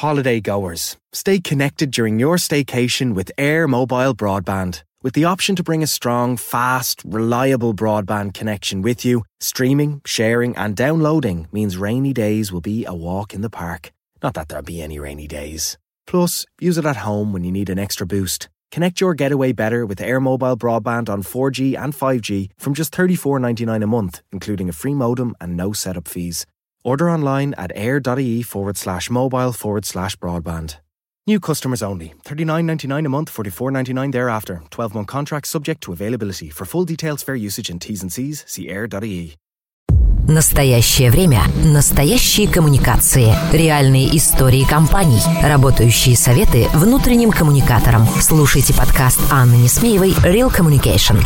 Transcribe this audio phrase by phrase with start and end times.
[0.00, 4.82] Holiday goers, stay connected during your staycation with Air Mobile Broadband.
[5.02, 10.56] With the option to bring a strong, fast, reliable broadband connection with you, streaming, sharing,
[10.56, 13.92] and downloading means rainy days will be a walk in the park.
[14.22, 15.76] Not that there'll be any rainy days.
[16.06, 18.48] Plus, use it at home when you need an extra boost.
[18.72, 23.84] Connect your getaway better with Air Mobile broadband on 4G and 5G from just $34.99
[23.84, 26.46] a month, including a free modem and no setup fees.
[26.83, 30.77] Order online at air.ie forward slash mobile forward slash broadband.
[31.27, 32.13] New customers only.
[32.25, 34.61] $39.99 a month, $44.99 thereafter.
[34.69, 36.51] 12 month contract subject to availability.
[36.51, 39.35] For full details, fair usage and T's and C's, see air.ie.
[40.27, 41.43] Настоящее время.
[41.63, 43.35] Настоящие коммуникации.
[43.51, 45.21] Реальные истории компаний.
[45.43, 48.07] Работающие советы внутренним коммуникаторам.
[48.21, 51.23] Слушайте подкаст Анны Несмеевой «Real Communication».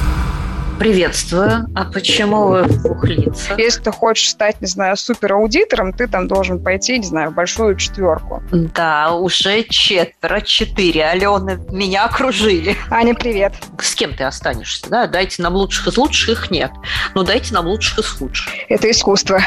[0.79, 1.69] Приветствую.
[1.75, 3.59] А почему вы в двух лицах?
[3.59, 7.77] Если ты хочешь стать, не знаю, супераудитором, ты там должен пойти, не знаю, в большую
[7.77, 8.43] четверку.
[8.51, 11.07] Да, уже четверо, четыре.
[11.07, 12.77] Алены меня окружили.
[12.91, 13.55] Аня, привет.
[13.81, 14.91] С кем ты останешься?
[14.91, 16.73] Да, дайте нам лучших из лучших, их нет.
[17.15, 18.53] Но дайте нам лучших из худших.
[18.69, 19.41] Это искусство.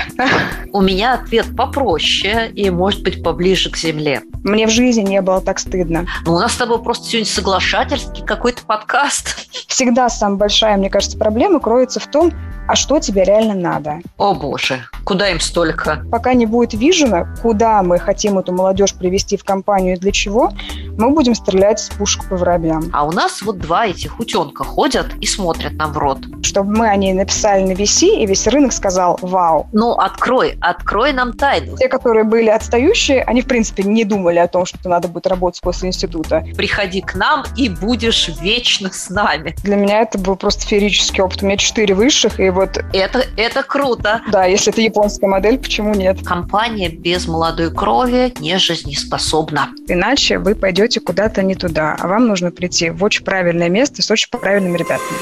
[0.71, 4.21] У меня ответ попроще и, может быть, поближе к земле.
[4.43, 6.05] Мне в жизни не было так стыдно.
[6.25, 9.45] Ну, у нас с тобой просто сегодня соглашательский какой-то подкаст.
[9.67, 12.33] Всегда самая большая, мне кажется, проблема кроется в том,
[12.67, 13.99] а что тебе реально надо.
[14.17, 16.03] О боже, куда им столько?
[16.11, 20.51] Пока не будет вижена, куда мы хотим эту молодежь привести в компанию и для чего,
[20.97, 22.89] мы будем стрелять с пушек по воробьям.
[22.91, 26.19] А у нас вот два этих утенка ходят и смотрят нам в рот.
[26.41, 29.67] Чтобы мы о ней написали на VC, и весь рынок сказал «Вау».
[29.73, 31.77] Ну, открой, открой нам тайну.
[31.77, 35.61] Те, которые были отстающие, они, в принципе, не думали о том, что надо будет работать
[35.61, 36.43] после института.
[36.55, 39.55] Приходи к нам и будешь вечно с нами.
[39.63, 41.43] Для меня это был просто феерический опыт.
[41.43, 42.77] У меня четыре высших, и вот...
[42.93, 44.21] Это, это круто.
[44.31, 46.25] Да, если это японская модель, почему нет?
[46.25, 49.69] Компания без молодой крови не жизнеспособна.
[49.87, 54.09] Иначе вы пойдете куда-то не туда, а вам нужно прийти в очень правильное место с
[54.09, 55.19] очень правильными ребятами.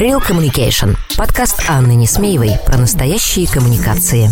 [0.00, 0.96] Real Communication.
[1.16, 4.28] Подкаст Анны Несмеевой про настоящие коммуникации.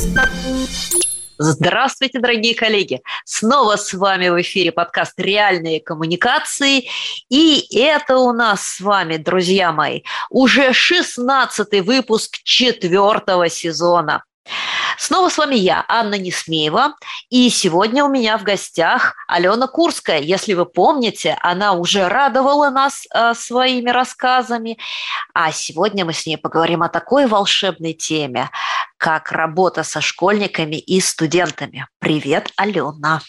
[1.43, 3.01] Здравствуйте, дорогие коллеги!
[3.25, 6.89] Снова с вами в эфире подкаст «Реальные коммуникации».
[7.31, 14.25] И это у нас с вами, друзья мои, уже 16 выпуск четвертого сезона.
[14.99, 16.95] Снова с вами я, Анна Несмеева,
[17.31, 20.21] и сегодня у меня в гостях Алена Курская.
[20.21, 24.79] Если вы помните, она уже радовала нас э, своими рассказами,
[25.35, 28.51] а сегодня мы с ней поговорим о такой волшебной теме,
[28.99, 31.87] как работа со школьниками и студентами.
[31.99, 33.23] Привет, Алена.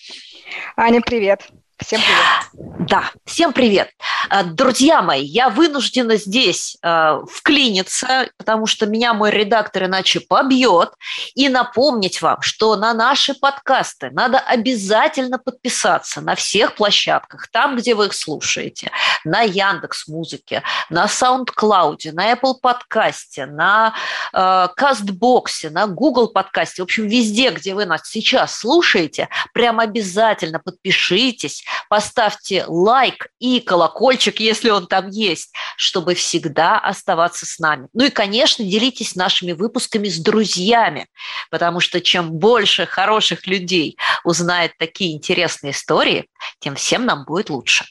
[0.75, 1.49] Аня, привет.
[1.81, 2.87] Всем привет.
[2.87, 3.89] Да, всем привет.
[4.29, 10.91] А, друзья мои, я вынуждена здесь э, вклиниться, потому что меня мой редактор иначе побьет,
[11.33, 17.95] и напомнить вам, что на наши подкасты надо обязательно подписаться на всех площадках, там, где
[17.95, 18.91] вы их слушаете,
[19.23, 23.93] на Яндекс Музыке, на SoundCloud, на Apple подкасте, на
[24.33, 30.59] э, Кастбоксе, на Google подкасте, в общем, везде, где вы нас сейчас слушаете, прям обязательно
[30.59, 37.87] подпишитесь, поставьте лайк и колокольчик, если он там есть, чтобы всегда оставаться с нами.
[37.93, 41.07] Ну и, конечно, делитесь нашими выпусками с друзьями,
[41.49, 46.27] потому что чем больше хороших людей узнает такие интересные истории,
[46.59, 47.85] тем всем нам будет лучше.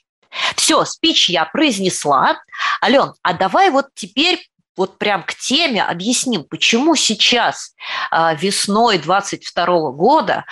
[0.57, 2.41] Все, спич я произнесла.
[2.83, 7.75] Ален, а давай вот теперь вот прям к теме объясним, почему сейчас
[8.11, 10.45] а, весной 22 года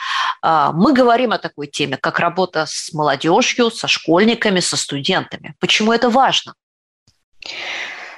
[0.42, 5.54] а, мы говорим о такой теме, как работа с молодежью, со школьниками, со студентами.
[5.60, 6.54] Почему это важно?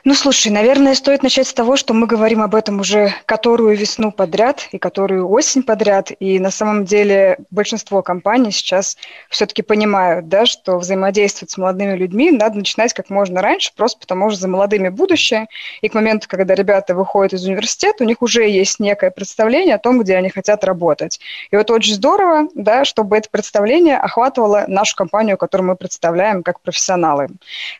[0.02, 4.10] Ну, слушай, наверное, стоит начать с того, что мы говорим об этом уже которую весну
[4.10, 6.10] подряд и которую осень подряд.
[6.20, 8.96] И на самом деле большинство компаний сейчас
[9.28, 14.30] все-таки понимают, да, что взаимодействовать с молодыми людьми надо начинать как можно раньше, просто потому
[14.30, 15.48] что за молодыми будущее.
[15.82, 19.78] И к моменту, когда ребята выходят из университета, у них уже есть некое представление о
[19.78, 21.20] том, где они хотят работать.
[21.50, 26.60] И вот очень здорово, да, чтобы это представление охватывало нашу компанию, которую мы представляем как
[26.60, 27.28] профессионалы.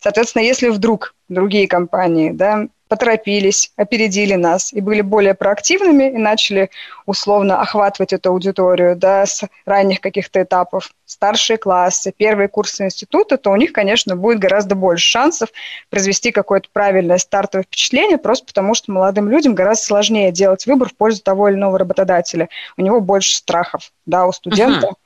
[0.01, 6.71] Соответственно, если вдруг другие компании, да, поторопились, опередили нас и были более проактивными и начали
[7.07, 13.51] условно охватывать эту аудиторию да, с ранних каких-то этапов, старшие классы, первые курсы института, то
[13.51, 15.51] у них, конечно, будет гораздо больше шансов
[15.89, 20.97] произвести какое-то правильное стартовое впечатление, просто потому что молодым людям гораздо сложнее делать выбор в
[20.97, 22.49] пользу того или иного работодателя.
[22.77, 24.89] У него больше страхов, да, у студента.
[24.89, 24.97] Угу.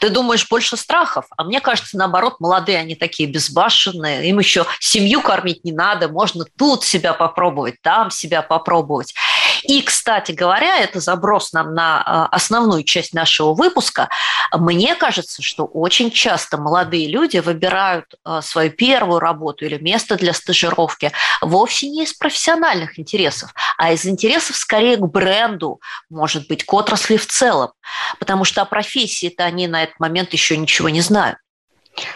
[0.00, 1.26] Ты думаешь, больше страхов?
[1.36, 6.44] А мне кажется, наоборот, молодые, они такие безбашенные, им еще семью кормить не надо, можно
[6.56, 9.14] тут себя попробовать, там себя попробовать.
[9.62, 14.08] И, кстати говоря, это заброс нам на а, основную часть нашего выпуска.
[14.52, 20.32] Мне кажется, что очень часто молодые люди выбирают а, свою первую работу или место для
[20.32, 26.72] стажировки вовсе не из профессиональных интересов, а из интересов скорее к бренду, может быть, к
[26.72, 27.72] отрасли в целом.
[28.18, 31.38] Потому что о профессии-то они на этот момент еще ничего не знают.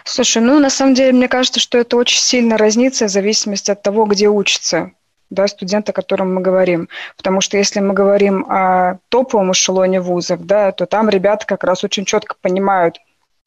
[0.04, 3.82] Слушай, ну на самом деле мне кажется, что это очень сильно разнится в зависимости от
[3.82, 4.92] того, где учится
[5.32, 6.88] да, студент, о котором мы говорим.
[7.16, 11.84] Потому что если мы говорим о топовом эшелоне вузов, да, то там ребята как раз
[11.84, 12.98] очень четко понимают,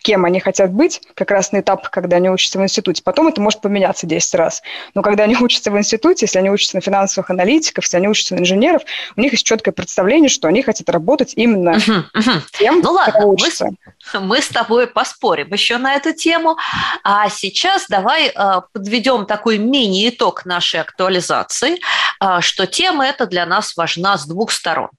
[0.05, 3.01] кем они хотят быть, как раз на этап, когда они учатся в институте.
[3.03, 4.61] Потом это может поменяться 10 раз.
[4.93, 8.35] Но когда они учатся в институте, если они учатся на финансовых аналитиков, если они учатся
[8.35, 8.83] на инженеров,
[9.15, 12.41] у них есть четкое представление, что они хотят работать именно uh-huh, uh-huh.
[12.51, 13.69] тем, ну, ладно, учатся.
[14.13, 16.55] Мы, мы с тобой поспорим еще на эту тему.
[17.03, 21.79] А сейчас давай э, подведем такой мини-итог нашей актуализации,
[22.21, 24.89] э, что тема эта для нас важна с двух сторон.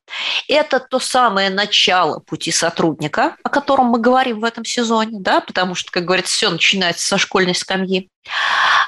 [0.48, 5.40] Это то самое начало пути сотрудника, о котором мы говорим в этом сезоне, зоне, да,
[5.40, 8.08] потому что, как говорится, все начинается со школьной скамьи.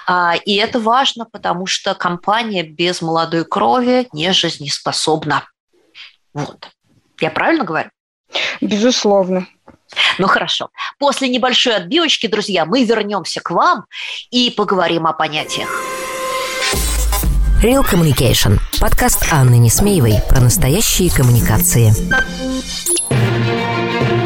[0.07, 5.45] А, и это важно, потому что компания без молодой крови не жизнеспособна.
[6.33, 6.69] Вот.
[7.21, 7.91] Я правильно говорю?
[8.61, 9.47] Безусловно.
[10.19, 10.71] Ну хорошо.
[10.99, 13.85] После небольшой отбивочки, друзья, мы вернемся к вам
[14.31, 15.69] и поговорим о понятиях.
[17.63, 18.59] Real Communication.
[18.81, 21.93] Подкаст Анны Несмеевой про настоящие коммуникации.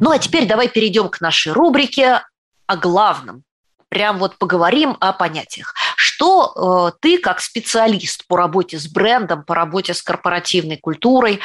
[0.00, 2.22] Ну а теперь давай перейдем к нашей рубрике
[2.66, 3.44] о главном.
[3.88, 5.74] Прям вот поговорим о понятиях.
[5.96, 11.40] Что э, ты, как специалист по работе с брендом, по работе с корпоративной культурой,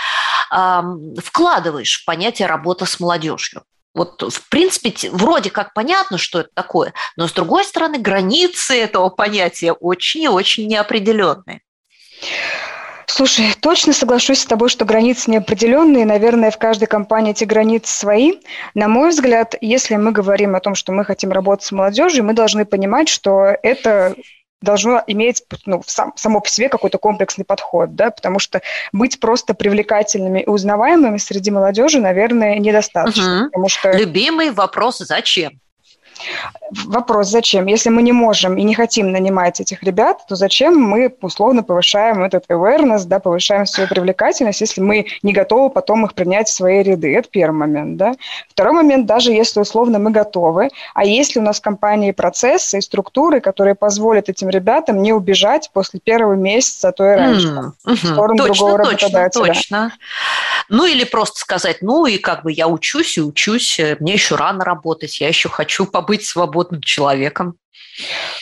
[0.51, 0.81] э,
[1.23, 3.63] вкладываешь в понятие работа с молодежью?
[3.93, 9.09] Вот, в принципе, вроде как понятно, что это такое, но, с другой стороны, границы этого
[9.09, 11.61] понятия очень и очень неопределенные.
[13.11, 16.05] Слушай, точно соглашусь с тобой, что границы неопределенные.
[16.05, 18.33] Наверное, в каждой компании эти границы свои.
[18.75, 22.33] На мой взгляд, если мы говорим о том, что мы хотим работать с молодежью, мы
[22.33, 24.15] должны понимать, что это
[24.61, 28.61] должно иметь ну, сам, само по себе какой-то комплексный подход, да, потому что
[28.91, 33.43] быть просто привлекательными и узнаваемыми среди молодежи, наверное, недостаточно.
[33.43, 33.45] Угу.
[33.45, 33.91] Потому что...
[33.93, 35.59] Любимый вопрос «Зачем?».
[36.85, 37.65] Вопрос, зачем?
[37.65, 42.23] Если мы не можем и не хотим нанимать этих ребят, то зачем мы условно повышаем
[42.23, 46.83] этот awareness, да, повышаем свою привлекательность, если мы не готовы потом их принять в свои
[46.83, 47.15] ряды?
[47.15, 48.13] Это первый момент, да.
[48.49, 52.81] Второй момент, даже если условно мы готовы, а если у нас в компании процессы и
[52.81, 57.71] структуры, которые позволят этим ребятам не убежать после первого месяца, а то и раньше, mm,
[57.85, 59.53] в сторону точно, другого точно, работодателя.
[59.53, 59.91] Точно.
[60.69, 64.63] Ну или просто сказать, ну и как бы я учусь и учусь, мне еще рано
[64.63, 67.55] работать, я еще хочу побыть свободным человеком.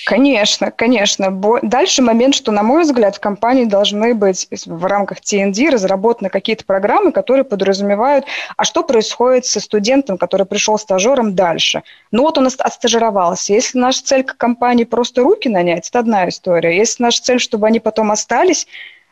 [0.06, 1.32] Конечно, конечно.
[1.64, 6.64] Дальше момент, что, на мой взгляд, в компании должны быть в рамках TND разработаны какие-то
[6.64, 8.26] программы, которые подразумевают,
[8.56, 11.82] а что происходит со студентом, который пришел стажером дальше.
[12.12, 13.54] Ну вот он отстажировался.
[13.54, 16.78] Если наша цель как компании просто руки нанять, это одна история.
[16.78, 18.68] Если наша цель, чтобы они потом остались,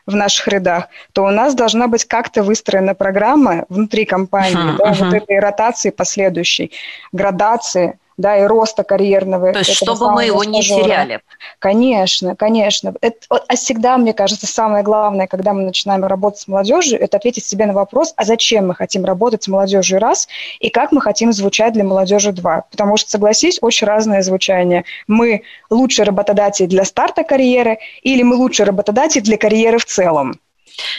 [0.06, 4.90] в наших рядах, то у нас должна быть как-то выстроена программа внутри компании, uh-huh, да,
[4.90, 5.04] uh-huh.
[5.04, 6.72] вот этой ротации последующей,
[7.12, 9.52] градации, да, и роста карьерного.
[9.52, 11.20] То есть, чтобы мы его не теряли.
[11.58, 12.94] Конечно, конечно.
[13.00, 17.44] Это, а всегда, мне кажется, самое главное, когда мы начинаем работать с молодежью, это ответить
[17.44, 20.28] себе на вопрос, а зачем мы хотим работать с молодежью раз,
[20.60, 22.64] и как мы хотим звучать для молодежи два.
[22.70, 24.84] Потому что, согласись, очень разное звучание.
[25.06, 30.38] Мы лучший работодатель для старта карьеры, или мы лучший работодатель для карьеры в целом.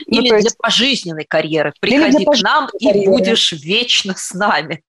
[0.07, 0.47] Ну, или ну, есть...
[0.47, 1.74] для пожизненной карьеры.
[1.79, 3.00] Приходи к нам карьеры.
[3.00, 4.83] и будешь вечно с нами.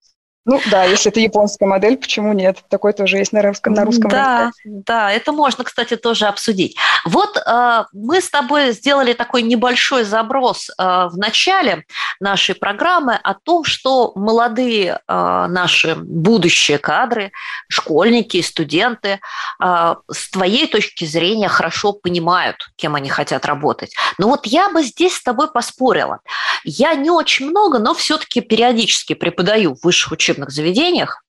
[0.48, 2.64] Ну да, если это японская модель, почему нет?
[2.70, 4.82] Такой тоже есть на русском, на русском да, рынке.
[4.86, 6.74] Да, это можно, кстати, тоже обсудить.
[7.04, 11.84] Вот э, мы с тобой сделали такой небольшой заброс э, в начале
[12.18, 17.30] нашей программы о том, что молодые э, наши будущие кадры,
[17.68, 19.20] школьники, студенты
[19.62, 23.94] э, с твоей точки зрения хорошо понимают, кем они хотят работать.
[24.16, 26.20] Но вот я бы здесь с тобой поспорила.
[26.64, 31.22] Я не очень много, но все-таки периодически преподаю в высших учебных заведениях,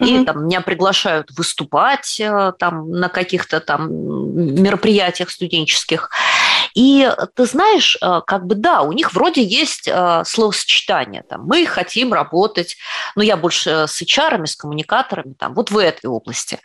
[0.00, 0.22] mm-hmm.
[0.22, 6.10] и там меня приглашают выступать э, там на каких-то там мероприятиях студенческих.
[6.74, 11.22] И ты знаешь, э, как бы да, у них вроде есть э, словосочетание.
[11.28, 12.76] Там, мы хотим работать,
[13.14, 16.58] ну я больше с HR, с коммуникаторами, там, вот в этой области.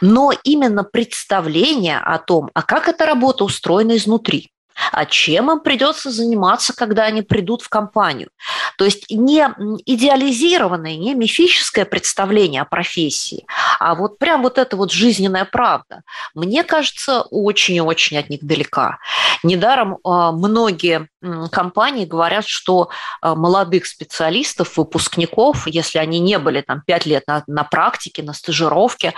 [0.00, 4.50] Но именно представление о том, а как эта работа устроена изнутри,
[4.92, 8.30] а чем им придется заниматься, когда они придут в компанию.
[8.78, 9.46] То есть не
[9.86, 13.46] идеализированное, не мифическое представление о профессии,
[13.78, 16.02] а вот прям вот эта вот жизненная правда,
[16.34, 18.98] мне кажется, очень-очень от них далека.
[19.42, 21.08] Недаром а, многие
[21.50, 22.90] компании говорят, что
[23.20, 28.32] а, молодых специалистов, выпускников, если они не были там пять лет на, на практике, на
[28.32, 29.14] стажировке,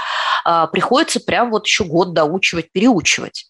[0.73, 3.49] приходится прям вот еще год доучивать, переучивать.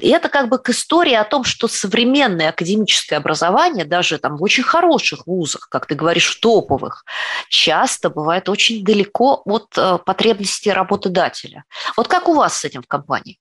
[0.00, 4.42] И это как бы к истории о том, что современное академическое образование, даже там в
[4.42, 7.04] очень хороших вузах, как ты говоришь, в топовых,
[7.48, 11.64] часто бывает очень далеко от э, потребностей работодателя.
[11.96, 13.38] Вот как у вас с этим в компании?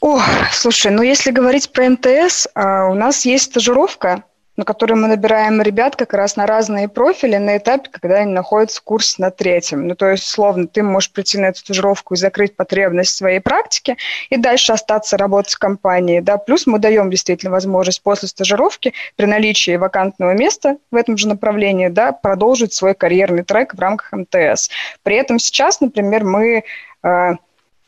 [0.00, 0.20] О,
[0.52, 4.24] слушай, ну если говорить про МТС, а, у нас есть стажировка,
[4.58, 8.80] на которой мы набираем ребят как раз на разные профили на этапе, когда они находятся
[8.80, 9.86] в курсе на третьем.
[9.86, 13.96] Ну, то есть, словно ты можешь прийти на эту стажировку и закрыть потребность своей практики,
[14.30, 16.18] и дальше остаться работать в компании.
[16.18, 16.38] Да?
[16.38, 21.86] Плюс мы даем действительно возможность после стажировки при наличии вакантного места в этом же направлении
[21.86, 24.70] да, продолжить свой карьерный трек в рамках МТС.
[25.04, 26.64] При этом сейчас, например, мы
[27.04, 27.30] э,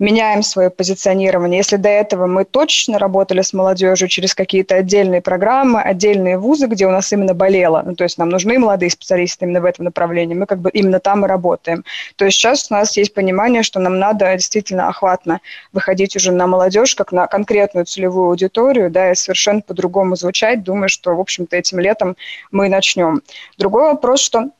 [0.00, 1.58] меняем свое позиционирование.
[1.58, 6.86] Если до этого мы точно работали с молодежью через какие-то отдельные программы, отдельные вузы, где
[6.86, 10.34] у нас именно болело, ну, то есть нам нужны молодые специалисты именно в этом направлении,
[10.34, 11.84] мы как бы именно там и работаем.
[12.16, 15.40] То есть сейчас у нас есть понимание, что нам надо действительно охватно
[15.72, 20.88] выходить уже на молодежь, как на конкретную целевую аудиторию, да, и совершенно по-другому звучать, думаю,
[20.88, 22.16] что, в общем-то, этим летом
[22.50, 23.20] мы начнем.
[23.58, 24.50] Другой вопрос, что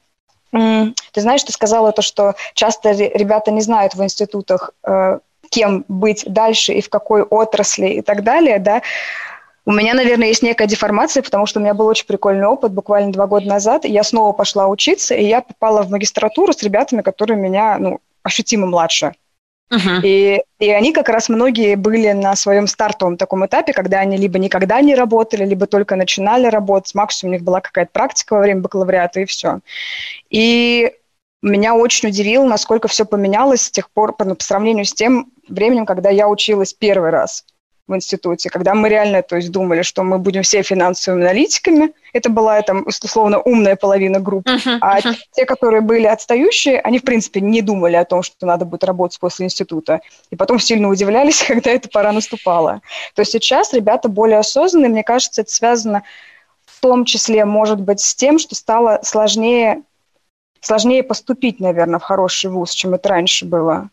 [0.52, 5.20] ты знаешь, ты сказала то, что часто ребята не знают в институтах, э,
[5.50, 8.82] кем быть дальше и в какой отрасли и так далее, да,
[9.66, 13.12] у меня, наверное, есть некая деформация, потому что у меня был очень прикольный опыт буквально
[13.12, 13.84] два года назад.
[13.84, 18.66] Я снова пошла учиться, и я попала в магистратуру с ребятами, которые меня, ну, ощутимо
[18.66, 19.12] младше.
[19.72, 20.00] Uh-huh.
[20.02, 24.38] И, и они как раз многие были на своем стартовом таком этапе, когда они либо
[24.38, 26.94] никогда не работали, либо только начинали работать.
[26.94, 29.60] Максимум у них была какая-то практика во время бакалавриата, и все.
[30.28, 30.92] И
[31.42, 35.32] меня очень удивило, насколько все поменялось с тех пор, по, ну, по сравнению с тем
[35.48, 37.44] временем, когда я училась первый раз
[37.90, 41.92] в институте, когда мы реально то есть, думали, что мы будем все финансовыми аналитиками.
[42.12, 44.50] Это была, там, условно, умная половина группы.
[44.50, 45.16] Uh-huh, а uh-huh.
[45.32, 49.18] те, которые были отстающие, они, в принципе, не думали о том, что надо будет работать
[49.18, 50.00] после института.
[50.30, 52.80] И потом сильно удивлялись, когда эта пора наступала.
[53.14, 54.90] То есть сейчас ребята более осознанные.
[54.90, 56.04] Мне кажется, это связано
[56.64, 59.82] в том числе, может быть, с тем, что стало сложнее
[60.60, 63.90] сложнее поступить, наверное, в хороший вуз, чем это раньше было.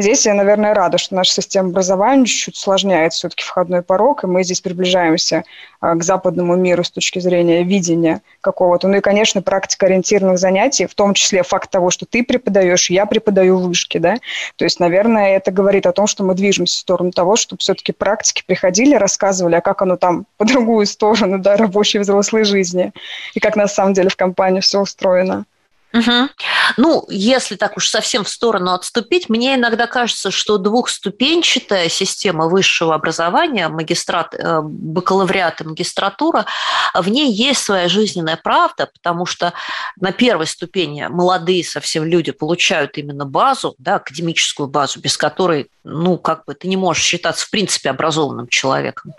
[0.00, 4.44] Здесь я, наверное, рада, что наша система образования чуть-чуть усложняет все-таки входной порог, и мы
[4.44, 5.42] здесь приближаемся
[5.80, 8.86] а, к западному миру с точки зрения видения какого-то.
[8.86, 13.06] Ну и, конечно, практика ориентированных занятий, в том числе факт того, что ты преподаешь, я
[13.06, 14.18] преподаю вышки, да.
[14.54, 17.90] То есть, наверное, это говорит о том, что мы движемся в сторону того, чтобы все-таки
[17.90, 22.92] практики приходили, рассказывали, а как оно там по другую сторону, да, рабочей взрослой жизни,
[23.34, 25.44] и как на самом деле в компании все устроено.
[25.92, 26.28] Угу.
[26.76, 32.94] Ну, если так уж совсем в сторону отступить, мне иногда кажется, что двухступенчатая система высшего
[32.94, 36.44] образования, магистрат, э, бакалавриат и магистратура,
[36.92, 39.54] в ней есть своя жизненная правда, потому что
[39.98, 46.18] на первой ступени молодые совсем люди получают именно базу, да, академическую базу, без которой, ну,
[46.18, 49.12] как бы ты не можешь считаться в принципе образованным человеком.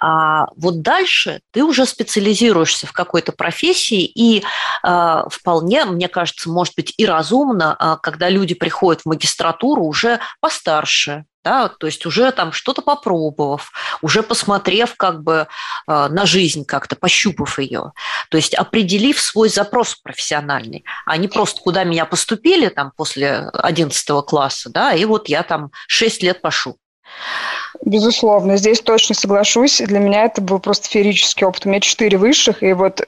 [0.00, 4.42] А вот дальше ты уже специализируешься в какой-то профессии, и
[4.84, 10.20] э, вполне, мне кажется, может быть и разумно, э, когда люди приходят в магистратуру уже
[10.40, 15.46] постарше, да, то есть уже там что-то попробовав, уже посмотрев как бы
[15.86, 17.92] э, на жизнь как-то, пощупав ее,
[18.30, 24.24] то есть определив свой запрос профессиональный, а не просто куда меня поступили там после 11
[24.26, 26.76] класса, да, и вот я там 6 лет пошу.
[27.84, 29.78] Безусловно, здесь точно соглашусь.
[29.78, 31.66] Для меня это был просто феерический опыт.
[31.66, 33.06] У меня четыре высших, и вот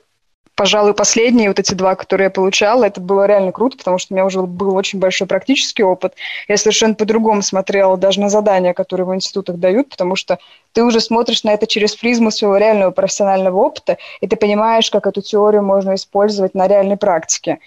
[0.60, 4.14] пожалуй, последние вот эти два, которые я получала, это было реально круто, потому что у
[4.14, 6.12] меня уже был очень большой практический опыт.
[6.48, 10.38] Я совершенно по-другому смотрела даже на задания, которые в институтах дают, потому что
[10.74, 15.06] ты уже смотришь на это через призму своего реального профессионального опыта, и ты понимаешь, как
[15.06, 17.58] эту теорию можно использовать на реальной практике.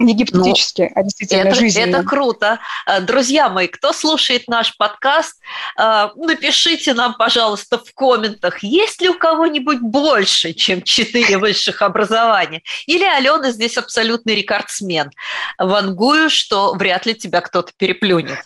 [0.00, 1.96] Не гипотетически, ну, а действительно это, жизненно.
[1.98, 2.58] Это круто.
[2.86, 5.36] Э, друзья мои, кто слушает наш подкаст,
[5.78, 12.62] э, напишите нам, пожалуйста, в комментах, есть ли у кого-нибудь больше, чем четыре высших образования.
[12.86, 15.10] Или Алена здесь абсолютный рекордсмен.
[15.58, 18.38] Вангую, что вряд ли тебя кто-то переплюнет.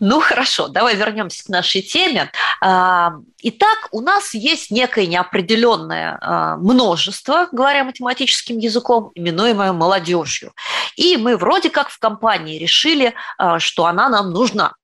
[0.00, 2.32] Ну хорошо, давай вернемся к нашей теме.
[2.62, 10.52] А, итак, у нас есть некое неопределенное а, множество, говоря математическим языком, именуемое молодежью.
[10.96, 14.74] И мы вроде как в компании решили, а, что она нам нужна.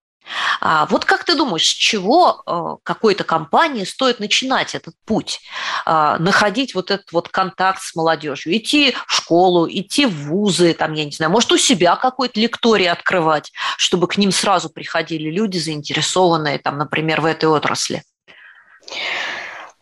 [0.61, 5.40] А вот как ты думаешь, с чего э, какой-то компании стоит начинать этот путь,
[5.85, 10.95] а, находить вот этот вот контакт с молодежью, идти в школу, идти в вузы, там,
[10.95, 15.59] я не знаю, может, у себя какой-то лекторий открывать, чтобы к ним сразу приходили люди,
[15.59, 18.02] заинтересованные, там, например, в этой отрасли?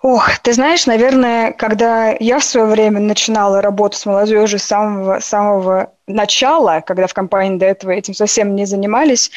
[0.04, 5.18] Ох, ты знаешь, наверное, когда я в свое время начинала работу с молодежью с самого,
[5.20, 9.30] самого начала, когда в компании до этого этим совсем не занимались,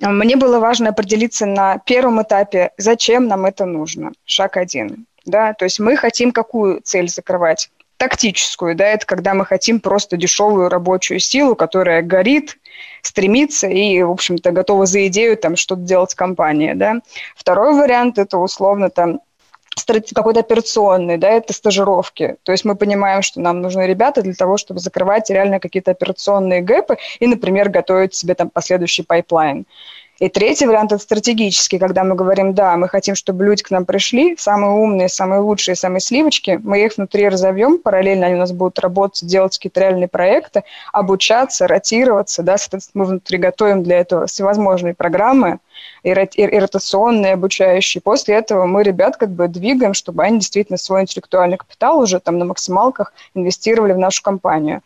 [0.00, 4.10] мне было важно определиться на первом этапе, зачем нам это нужно.
[4.24, 5.06] Шаг один.
[5.24, 5.54] Да?
[5.54, 7.70] То есть мы хотим какую цель закрывать?
[7.96, 12.58] Тактическую, да, это когда мы хотим просто дешевую рабочую силу, которая горит,
[13.02, 16.96] стремится и, в общем-то, готова за идею там что-то делать в компании, да.
[17.36, 19.20] Второй вариант– это условно там
[20.14, 22.36] какой-то операционный, да, это стажировки.
[22.42, 26.60] То есть мы понимаем, что нам нужны ребята для того, чтобы закрывать реально какие-то операционные
[26.60, 29.66] гэпы и, например, готовить себе там последующий pipeline.
[30.18, 33.84] И третий вариант– это стратегический, когда мы говорим, да, мы хотим, чтобы люди к нам
[33.84, 38.50] пришли, самые умные, самые лучшие, самые сливочки, мы их внутри разовьем, параллельно они у нас
[38.50, 44.26] будут работать, делать какие-то реальные проекты, обучаться, ротироваться, да, соответственно, мы внутри готовим для этого
[44.26, 45.60] всевозможные программы,
[46.02, 48.00] и, и ротационные, обучающие.
[48.00, 52.38] После этого мы ребят как бы двигаем, чтобы они действительно свой интеллектуальный капитал уже там
[52.38, 54.82] на максималках инвестировали в нашу компанию.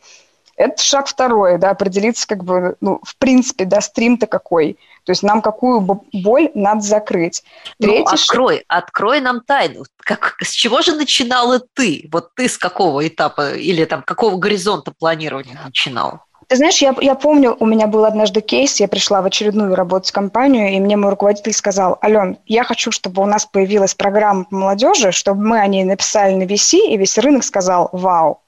[0.56, 4.76] Это шаг второй, да, определиться как бы, ну, в принципе, да, стрим-то какой.
[5.04, 5.80] То есть нам какую
[6.12, 7.42] боль надо закрыть.
[7.78, 8.64] Третий ну, открой, шаг...
[8.68, 9.84] открой нам тайну.
[9.98, 12.08] Как, с чего же начинала ты?
[12.12, 16.24] Вот ты с какого этапа или там какого горизонта планирования начинала?
[16.48, 20.08] Ты знаешь, я, я помню, у меня был однажды кейс, я пришла в очередную работу
[20.08, 24.44] в компанию, и мне мой руководитель сказал, Ален, я хочу, чтобы у нас появилась программа
[24.44, 28.42] по молодежи, чтобы мы о ней написали на VC, и весь рынок сказал, вау,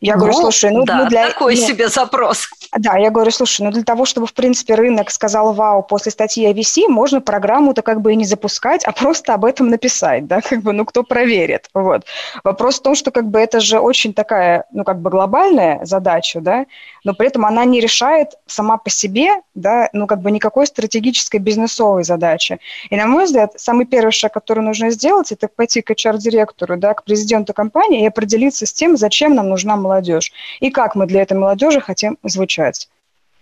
[0.00, 1.28] я ну, говорю, слушай, ну, да, ну для...
[1.28, 2.48] такой ну, себе запрос.
[2.76, 6.46] Да, я говорю, слушай, ну для того, чтобы, в принципе, рынок сказал вау после статьи
[6.52, 10.62] IVC, можно программу-то как бы и не запускать, а просто об этом написать, да, как
[10.62, 12.04] бы, ну, кто проверит, вот.
[12.42, 16.40] Вопрос в том, что как бы это же очень такая, ну, как бы глобальная задача,
[16.40, 16.66] да,
[17.04, 21.40] но при этом она не решает сама по себе, да, ну, как бы никакой стратегической
[21.40, 22.58] бизнесовой задачи.
[22.90, 26.94] И, на мой взгляд, самый первый шаг, который нужно сделать, это пойти к HR-директору, да,
[26.94, 31.22] к президенту компании и определиться с тем, зачем нам нужна молодежь и как мы для
[31.22, 32.88] этой молодежи хотим звучать.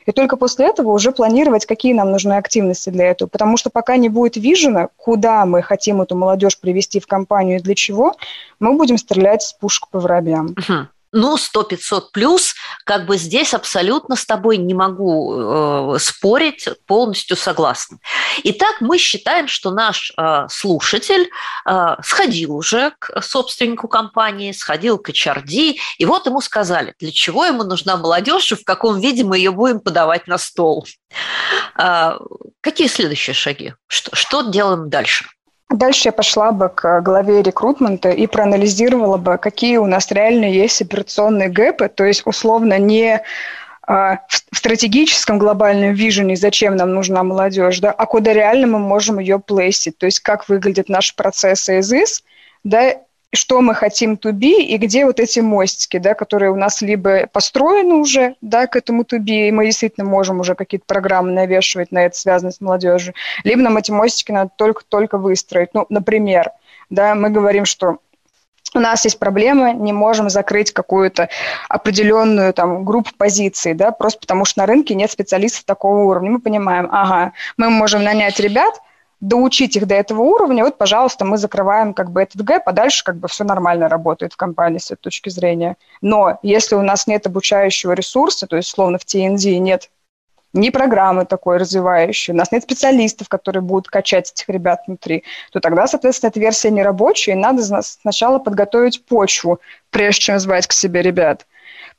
[0.05, 3.29] И только после этого уже планировать, какие нам нужны активности для этого.
[3.29, 7.63] Потому что пока не будет вижена, куда мы хотим эту молодежь привести в компанию и
[7.63, 8.17] для чего,
[8.59, 10.57] мы будем стрелять с пушек по воробьям.
[10.59, 17.37] Uh-huh ну, 100-500 плюс, как бы здесь абсолютно с тобой не могу э, спорить, полностью
[17.37, 17.99] согласна.
[18.45, 21.31] Итак, мы считаем, что наш э, слушатель
[21.67, 27.45] э, сходил уже к собственнику компании, сходил к HRD, и вот ему сказали, для чего
[27.45, 30.87] ему нужна молодежь и в каком виде мы ее будем подавать на стол.
[31.79, 32.19] Э,
[32.63, 33.75] какие следующие шаги?
[33.87, 35.27] Что, что делаем дальше?
[35.73, 40.83] Дальше я пошла бы к главе рекрутмента и проанализировала бы, какие у нас реально есть
[40.83, 43.23] операционные гэпы, то есть условно не
[43.87, 49.19] а, в стратегическом глобальном вижене, зачем нам нужна молодежь, да, а куда реально мы можем
[49.19, 52.23] ее плейсить, то есть как выглядят наши процессы из ИС,
[52.65, 52.97] да,
[53.35, 57.27] что мы хотим to be и где вот эти мостики, да, которые у нас либо
[57.27, 61.93] построены уже, да, к этому to be, и мы действительно можем уже какие-то программы навешивать
[61.93, 63.15] на это, связанные с молодежью,
[63.45, 65.71] либо нам эти мостики надо только-только выстроить.
[65.73, 66.51] Ну, например,
[66.91, 67.99] да, мы говорим, что
[68.75, 71.29] у нас есть проблемы, не можем закрыть какую-то
[71.69, 76.31] определенную там группу позиций, да, просто потому что на рынке нет специалистов такого уровня.
[76.31, 78.75] Мы понимаем, ага, мы можем нанять ребят,
[79.23, 83.05] доучить их до этого уровня, вот, пожалуйста, мы закрываем как бы этот гэп, а дальше
[83.05, 85.77] как бы все нормально работает в компании с этой точки зрения.
[86.03, 89.91] Но если у нас нет обучающего ресурса, то есть, словно в TND нет
[90.53, 95.61] ни программы такой развивающей, у нас нет специалистов, которые будут качать этих ребят внутри, то
[95.61, 100.73] тогда, соответственно, эта версия не рабочая, и надо сначала подготовить почву, прежде чем звать к
[100.73, 101.47] себе ребят.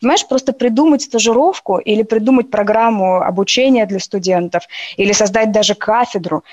[0.04, 4.64] Понимаешь, просто придумать стажировку или придумать программу обучения для студентов
[4.98, 6.44] или создать даже кафедру,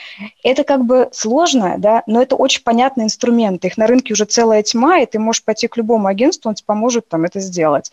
[0.44, 3.64] это как бы сложно, да, но это очень понятный инструмент.
[3.64, 6.66] Их на рынке уже целая тьма, и ты можешь пойти к любому агентству, он тебе
[6.66, 7.90] поможет там это сделать.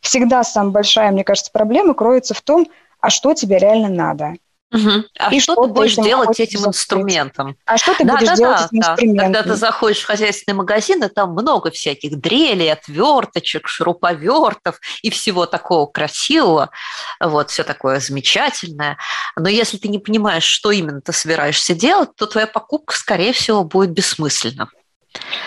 [0.00, 2.66] Всегда самая большая, мне кажется, проблема кроется в том,
[3.00, 4.34] а что тебе реально надо.
[4.72, 5.04] Угу.
[5.20, 7.56] А и что, что ты будешь делать этим инструментом?
[7.66, 8.90] А что ты да, будешь да, делать да, этим да.
[8.90, 9.32] инструментом?
[9.32, 15.46] Когда ты заходишь в хозяйственный магазин, и там много всяких дрелей, отверточек, шуруповертов и всего
[15.46, 16.70] такого красивого,
[17.20, 18.98] вот, все такое замечательное.
[19.36, 23.62] Но если ты не понимаешь, что именно ты собираешься делать, то твоя покупка, скорее всего,
[23.62, 24.68] будет бессмысленна.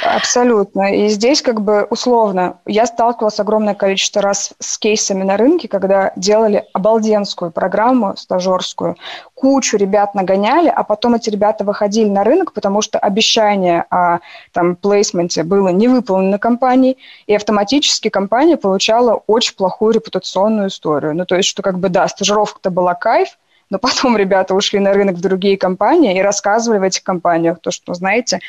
[0.04, 0.96] Абсолютно.
[0.96, 6.14] И здесь как бы условно я сталкивалась огромное количество раз с кейсами на рынке, когда
[6.16, 8.96] делали обалденскую программу стажерскую,
[9.34, 14.20] кучу ребят нагоняли, а потом эти ребята выходили на рынок, потому что обещание о
[14.54, 21.16] там, плейсменте было не выполнено компанией, и автоматически компания получала очень плохую репутационную историю.
[21.16, 23.38] Ну, то есть, что как бы, да, стажировка-то была кайф,
[23.70, 27.72] но потом ребята ушли на рынок в другие компании и рассказывали в этих компаниях то,
[27.72, 28.40] что, знаете,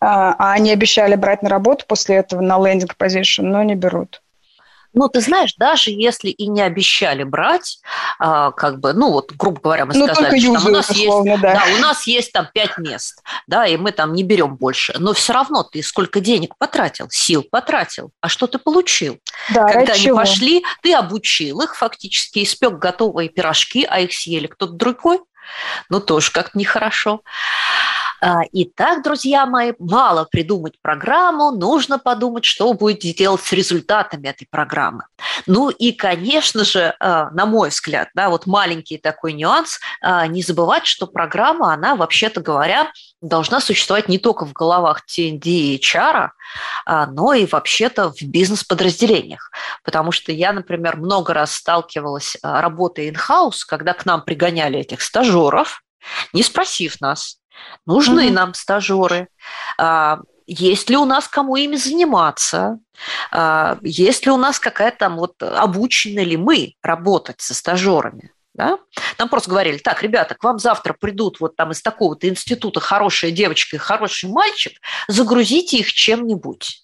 [0.00, 4.20] а, а они обещали брать на работу после этого на лендинг позишн, но не берут.
[4.94, 7.80] Ну, ты знаешь, даже если и не обещали брать,
[8.20, 11.30] а, как бы, ну, вот, грубо говоря, мы ну, сказали, что там у нас условно,
[11.30, 11.54] есть, да.
[11.54, 15.12] да, у нас есть там пять мест, да, и мы там не берем больше, но
[15.12, 19.18] все равно ты сколько денег потратил, сил потратил, а что ты получил?
[19.52, 20.18] Да, Когда они чего?
[20.18, 25.18] пошли, ты обучил их, фактически испек готовые пирожки, а их съели кто-то другой,
[25.88, 27.20] ну, тоже как-то нехорошо.
[28.26, 34.46] А, итак, друзья мои, мало придумать программу, нужно подумать, что будете делать с результатами этой
[34.50, 35.04] программы.
[35.46, 40.40] Ну и, конечно же, а, на мой взгляд, да, вот маленький такой нюанс, а, не
[40.40, 46.30] забывать, что программа, она, вообще-то говоря, должна существовать не только в головах TND и HR,
[47.12, 49.50] но и вообще-то в бизнес-подразделениях.
[49.82, 55.82] Потому что я, например, много раз сталкивалась, работая in-house, когда к нам пригоняли этих стажеров,
[56.32, 57.38] не спросив нас,
[57.86, 58.32] Нужны mm-hmm.
[58.32, 59.28] нам стажеры.
[59.78, 62.78] А, есть ли у нас кому ими заниматься?
[63.30, 68.32] А, есть ли у нас какая-то там вот обучены ли мы работать со стажерами?
[68.54, 68.78] Да?
[69.18, 73.32] Нам просто говорили, так, ребята, к вам завтра придут вот там из такого-то института хорошая
[73.32, 76.83] девочка и хороший мальчик, загрузите их чем-нибудь.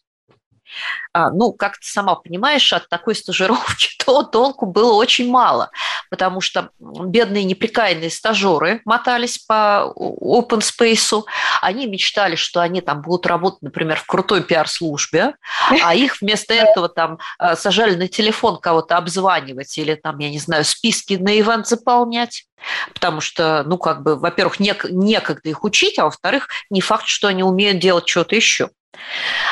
[1.13, 5.71] А, ну, как ты сама понимаешь, от такой стажировки то толку было очень мало,
[6.09, 11.25] потому что бедные неприкаянные стажеры мотались по open space,
[11.61, 15.35] они мечтали, что они там будут работать, например, в крутой пиар-службе,
[15.83, 20.39] а их вместо этого там а, сажали на телефон кого-то обзванивать или там, я не
[20.39, 22.47] знаю, списки на ивент заполнять
[22.93, 27.43] потому что, ну, как бы, во-первых, некогда их учить, а во-вторых, не факт, что они
[27.43, 28.69] умеют делать что-то еще.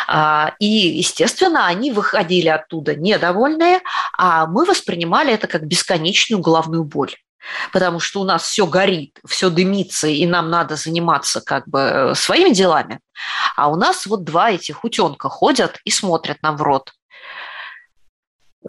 [0.06, 3.80] А, и, естественно, они выходили оттуда недовольные,
[4.16, 7.14] а мы воспринимали это как бесконечную головную боль
[7.72, 12.14] потому что у нас все горит, все дымится, и нам надо заниматься как бы э,
[12.14, 13.00] своими делами.
[13.56, 16.92] А у нас вот два этих утенка ходят и смотрят нам в рот.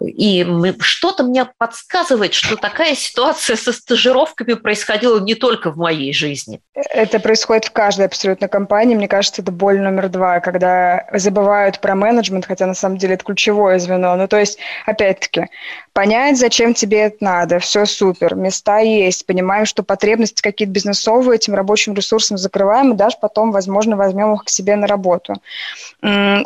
[0.00, 0.46] И
[0.80, 6.60] что-то мне подсказывает, что такая ситуация со стажировками происходила не только в моей жизни.
[6.74, 8.94] Это происходит в каждой абсолютно компании.
[8.94, 13.24] Мне кажется, это боль номер два, когда забывают про менеджмент, хотя на самом деле это
[13.24, 14.14] ключевое звено.
[14.14, 15.48] Ну, то есть, опять-таки,
[15.92, 21.54] понять, зачем тебе это надо, все супер, места есть, понимаем, что потребности какие-то бизнесовые этим
[21.54, 25.34] рабочим ресурсом закрываем, и даже потом, возможно, возьмем их к себе на работу.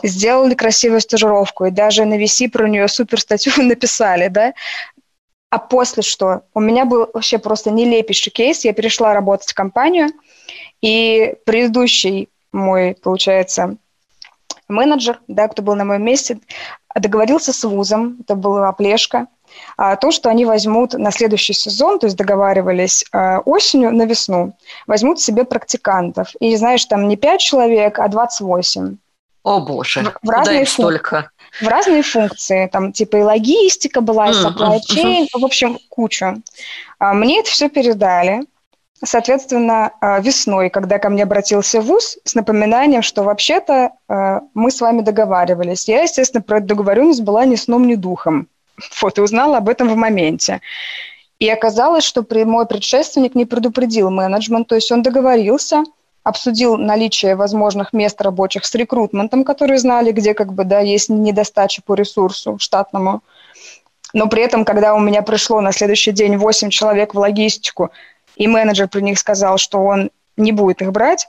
[0.02, 4.54] Сделали красивую стажировку, и даже на VC про нее супер статью написали, да,
[5.50, 6.42] а после что?
[6.52, 8.64] У меня был вообще просто нелепейший кейс.
[8.64, 10.08] Я перешла работать в компанию,
[10.82, 13.76] и предыдущий мой, получается,
[14.68, 16.38] менеджер, да, кто был на моем месте,
[16.94, 19.28] договорился с вузом, это была плешка,
[19.76, 24.54] а то, что они возьмут на следующий сезон, то есть договаривались э, осенью на весну,
[24.86, 26.34] возьмут себе практикантов.
[26.40, 28.96] И, знаешь, там не 5 человек, а 28.
[29.44, 31.30] О боже, в, в разные столько?
[31.60, 36.38] В разные функции, там типа и логистика была, и supply chain, в общем, куча.
[36.98, 38.40] А мне это все передали.
[39.04, 44.80] Соответственно, а, весной, когда ко мне обратился ВУЗ с напоминанием, что вообще-то а, мы с
[44.80, 45.86] вами договаривались.
[45.88, 48.48] Я, естественно, про эту договоренность была ни сном, ни духом.
[49.02, 50.62] Вот, и узнала об этом в моменте.
[51.38, 55.84] И оказалось, что мой предшественник не предупредил менеджмент, то есть он договорился–
[56.24, 61.82] обсудил наличие возможных мест рабочих с рекрутментом, которые знали, где как бы, да, есть недостача
[61.82, 63.22] по ресурсу штатному.
[64.14, 67.90] Но при этом, когда у меня пришло на следующий день 8 человек в логистику,
[68.36, 71.28] и менеджер при них сказал, что он не будет их брать,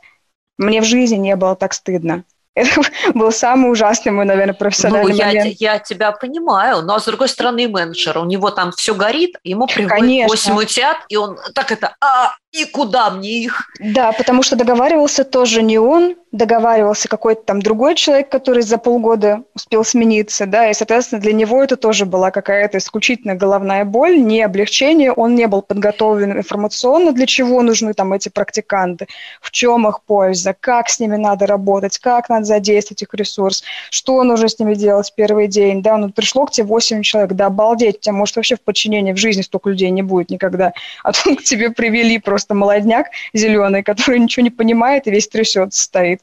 [0.58, 2.24] мне в жизни не было так стыдно.
[2.56, 2.82] Это
[3.14, 5.56] был самый ужасный мой, наверное, профессиональный ну, я, момент.
[5.60, 9.90] Я тебя понимаю, но с другой стороны менеджер, у него там все горит, ему приходит
[9.90, 10.54] Конечно.
[10.54, 13.70] 8 утят, и он так это, а, и куда мне их?
[13.80, 19.44] Да, потому что договаривался тоже не он, договаривался какой-то там другой человек, который за полгода
[19.54, 24.42] успел смениться, да, и, соответственно, для него это тоже была какая-то исключительно головная боль, не
[24.42, 29.08] облегчение, он не был подготовлен информационно, для чего нужны там эти практиканты,
[29.42, 34.22] в чем их польза, как с ними надо работать, как надо задействовать их ресурс, что
[34.24, 37.46] нужно с ними делать в первый день, да, ну, пришло к тебе 8 человек, да,
[37.46, 41.14] обалдеть, у тебя, может, вообще в подчинении в жизни столько людей не будет никогда, а
[41.14, 46.22] тут к тебе привели просто молодняк зеленый, который ничего не понимает и весь трясется стоит.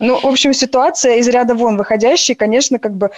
[0.00, 3.10] Ну, в общем, ситуация из ряда вон выходящая, конечно, как бы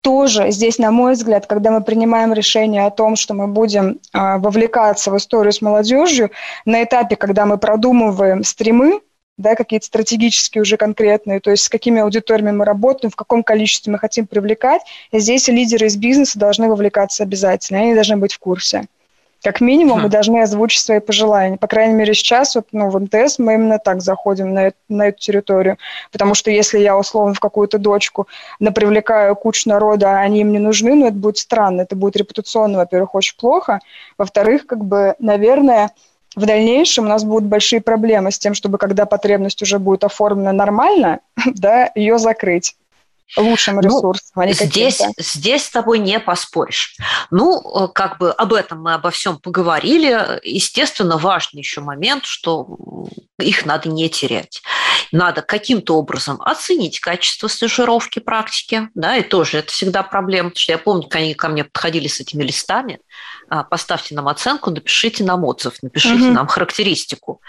[0.00, 4.38] тоже здесь, на мой взгляд, когда мы принимаем решение о том, что мы будем э,
[4.38, 6.30] вовлекаться в историю с молодежью,
[6.64, 9.00] на этапе, когда мы продумываем стримы,
[9.36, 13.92] да, какие-то стратегические уже конкретные, то есть с какими аудиториями мы работаем, в каком количестве
[13.92, 18.86] мы хотим привлекать, здесь лидеры из бизнеса должны вовлекаться обязательно, они должны быть в курсе.
[19.42, 21.56] Как минимум, мы должны озвучить свои пожелания.
[21.56, 25.18] По крайней мере, сейчас вот, ну, в МТС мы именно так заходим на, на эту
[25.20, 25.78] территорию.
[26.10, 28.26] Потому что если я, условно, в какую-то дочку
[28.58, 31.82] напривлекаю кучу народа, а они им не нужны, ну, это будет странно.
[31.82, 33.80] Это будет репутационно, во-первых, очень плохо.
[34.18, 35.90] Во-вторых, как бы, наверное,
[36.34, 40.52] в дальнейшем у нас будут большие проблемы с тем, чтобы когда потребность уже будет оформлена
[40.52, 41.20] нормально,
[41.54, 42.74] да, ее закрыть
[43.36, 46.96] лучшим ресурсом, ну, а не здесь, здесь с тобой не поспоришь.
[47.30, 50.40] Ну, как бы об этом мы обо всем поговорили.
[50.44, 52.66] Естественно, важный еще момент, что
[53.38, 54.62] их надо не терять.
[55.12, 60.72] Надо каким-то образом оценить качество стажировки практики, да, и тоже это всегда проблема, потому что
[60.72, 63.00] я помню, как они ко мне подходили с этими листами,
[63.70, 66.32] поставьте нам оценку, напишите нам отзыв, напишите угу.
[66.32, 67.40] нам характеристику.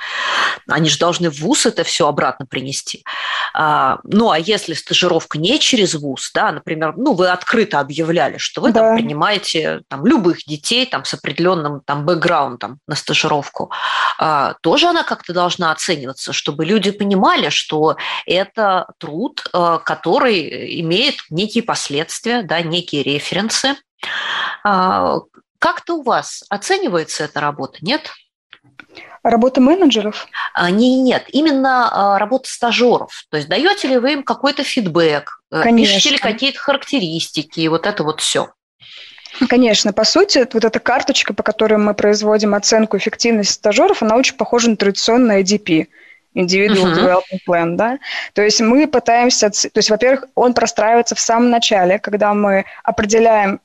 [0.68, 3.04] Они же должны в ВУЗ это все обратно принести.
[3.54, 8.62] А, ну, а если стажировка не через ВУЗ, да, например, ну, вы открыто объявляли, что
[8.62, 8.82] вы да.
[8.82, 13.72] там принимаете там, любых детей там, с определенным там, бэкграундом на стажировку,
[14.20, 19.42] а, тоже она как-то должна оцениваться, чтобы люди понимали, что это труд,
[19.84, 23.76] который имеет некие последствия, да, некие референсы,
[25.60, 28.12] как-то у вас оценивается эта работа, нет?
[29.24, 30.28] Работа менеджеров?
[30.54, 33.26] А, не, нет, именно а, работа стажеров.
[33.30, 35.96] То есть даете ли вы им какой-то фидбэк, э, Конечно.
[35.96, 38.50] пишете ли какие-то характеристики, и вот это вот все?
[39.50, 44.36] Конечно, по сути, вот эта карточка, по которой мы производим оценку эффективности стажеров, она очень
[44.36, 45.88] похожа на традиционный IDP.
[46.36, 46.96] Individual uh-huh.
[46.96, 47.98] Development Plan, да.
[48.34, 53.60] То есть мы пытаемся, то есть, во-первых, он простраивается в самом начале, когда мы определяем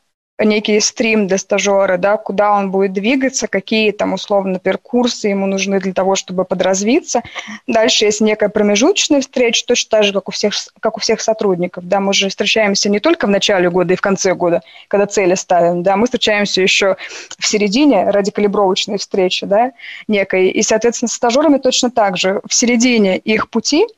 [0.44, 4.78] некий стрим для стажера, да, куда он будет двигаться, какие там условно, например,
[5.22, 7.22] ему нужны для того, чтобы подразвиться.
[7.66, 11.86] Дальше есть некая промежуточная встреча, точно так же, как у всех, как у всех сотрудников.
[11.86, 15.34] Да, мы же встречаемся не только в начале года и в конце года, когда цели
[15.34, 16.96] ставим, да, мы встречаемся еще
[17.38, 19.72] в середине ради калибровочной встречи, да,
[20.08, 20.48] некой.
[20.48, 22.40] И, соответственно, с стажерами точно так же.
[22.46, 23.86] В середине их пути–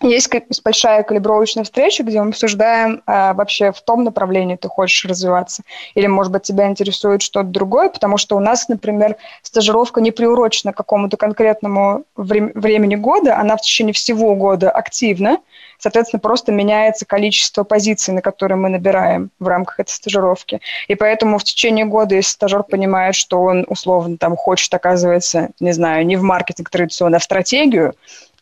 [0.00, 0.30] есть
[0.62, 5.62] большая калибровочная встреча, где мы обсуждаем а, вообще в том направлении ты хочешь развиваться.
[5.94, 10.72] Или, может быть, тебя интересует что-то другое, потому что у нас, например, стажировка не приурочена
[10.72, 15.38] к какому-то конкретному вре- времени года, она в течение всего года активна.
[15.78, 20.60] Соответственно, просто меняется количество позиций, на которые мы набираем в рамках этой стажировки.
[20.88, 25.72] И поэтому в течение года, если стажер понимает, что он условно там хочет, оказывается, не
[25.72, 27.94] знаю, не в маркетинг традиционно, а в стратегию,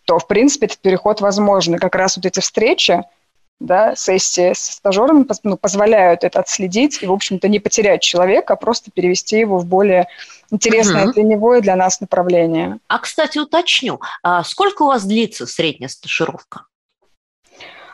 [0.07, 1.79] то, в принципе, этот переход возможен.
[1.79, 3.03] как раз вот эти встречи,
[3.59, 8.57] да, сессии с стажерами ну, позволяют это отследить и, в общем-то, не потерять человека, а
[8.57, 10.09] просто перевести его в более
[10.51, 11.12] интересное угу.
[11.14, 12.79] для него и для нас направление.
[12.88, 16.66] А, кстати, уточню, а сколько у вас длится средняя стажировка?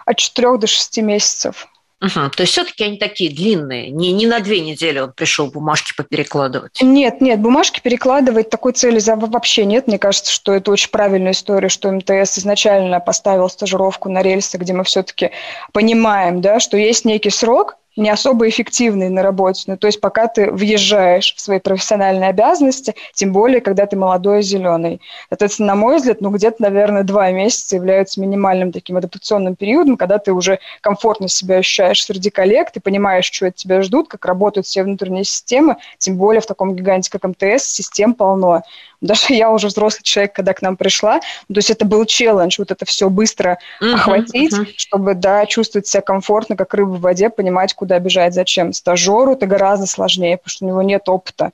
[0.05, 1.69] От 4 до 6 месяцев.
[2.03, 2.31] Угу.
[2.37, 6.83] То есть все-таки они такие длинные, не, не на две недели он пришел бумажки поперекладывать.
[6.83, 9.87] Нет, нет, бумажки перекладывать такой цели вообще нет.
[9.87, 14.73] Мне кажется, что это очень правильная история, что МТС изначально поставил стажировку на рельсы, где
[14.73, 15.31] мы все-таки
[15.73, 19.65] понимаем, да, что есть некий срок, не особо эффективный на работе.
[19.67, 24.41] Ну, то есть пока ты въезжаешь в свои профессиональные обязанности, тем более, когда ты молодой
[24.41, 25.01] и зеленый.
[25.29, 30.19] Соответственно, на мой взгляд, ну, где-то, наверное, два месяца являются минимальным таким адаптационным периодом, когда
[30.19, 34.67] ты уже комфортно себя ощущаешь среди коллег, ты понимаешь, что от тебя ждут, как работают
[34.67, 38.63] все внутренние системы, тем более в таком гиганте, как МТС, систем полно.
[39.03, 42.71] Даже я уже взрослый человек, когда к нам пришла, то есть это был челлендж, вот
[42.71, 44.73] это все быстро uh-huh, охватить, uh-huh.
[44.77, 48.73] чтобы, да, чувствовать себя комфортно, как рыба в воде, понимать, куда бежать, зачем.
[48.73, 51.51] Стажеру это гораздо сложнее, потому что у него нет опыта.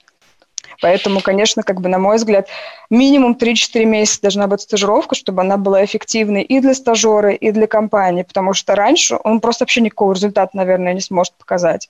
[0.81, 2.47] Поэтому, конечно, как бы, на мой взгляд,
[2.89, 7.67] минимум 3-4 месяца должна быть стажировка, чтобы она была эффективной и для стажера, и для
[7.67, 11.89] компании, потому что раньше он просто вообще никакого результата, наверное, не сможет показать.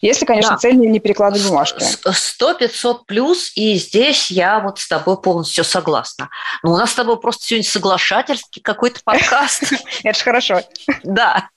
[0.00, 0.56] Если, конечно, да.
[0.56, 1.82] цель не перекладывать бумажки.
[1.82, 6.30] 100-500 плюс, и здесь я вот с тобой полностью согласна.
[6.62, 9.64] Но ну, у нас с тобой просто сегодня соглашательский какой-то подкаст.
[10.02, 10.62] Это же хорошо.
[11.02, 11.50] Да,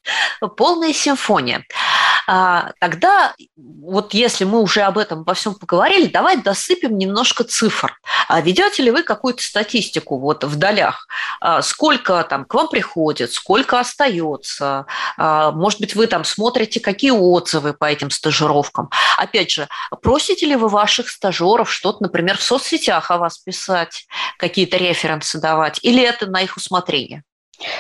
[0.58, 1.66] полная симфония.
[2.28, 8.00] А, тогда, вот если мы уже об этом во всем поговорили, давай досыпем немножко цифр.
[8.28, 11.08] А ведете ли вы какую-то статистику вот в долях?
[11.42, 14.86] А, сколько там к вам приходит, сколько остается?
[15.18, 18.90] Может быть, вы там смотрите, какие отзывы по этим стажировкам?
[19.18, 19.68] Опять же,
[20.02, 24.06] просите ли вы ваших стажеров что-то, например, в соцсетях о вас писать,
[24.38, 27.24] какие-то референсы давать, или это на их усмотрение?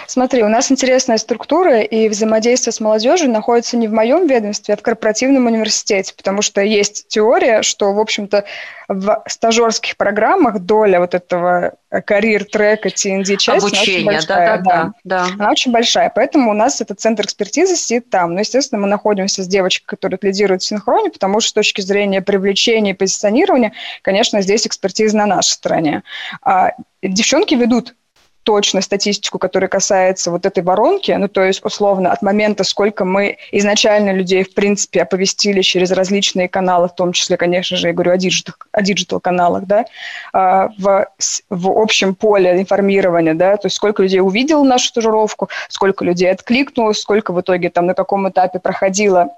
[0.08, 4.78] Смотри, у нас интересная структура, и взаимодействие с молодежью находится не в моем ведомстве, а
[4.78, 8.46] в корпоративном университете, потому что есть теория, что, в общем-то,
[8.88, 14.28] в стажерских программах доля вот этого карьер-трека, TND-часть очень большая.
[14.28, 15.28] Да, да, да, да.
[15.40, 18.34] Она очень большая, поэтому у нас этот центр экспертизы сидит там.
[18.34, 22.22] Но, естественно, мы находимся с девочкой, которая лидирует в синхроне, потому что с точки зрения
[22.22, 26.04] привлечения и позиционирования, конечно, здесь экспертиза на нашей стороне.
[26.42, 27.96] А девчонки ведут
[28.44, 33.38] точно статистику, которая касается вот этой воронки, ну, то есть, условно, от момента, сколько мы
[33.52, 38.12] изначально людей, в принципе, оповестили через различные каналы, в том числе, конечно же, я говорю
[38.12, 39.86] о digital, о digital каналах, да,
[40.34, 41.08] а, в,
[41.50, 47.00] в общем поле информирования, да, то есть сколько людей увидело нашу стажировку, сколько людей откликнулось,
[47.00, 49.30] сколько в итоге там на каком этапе проходило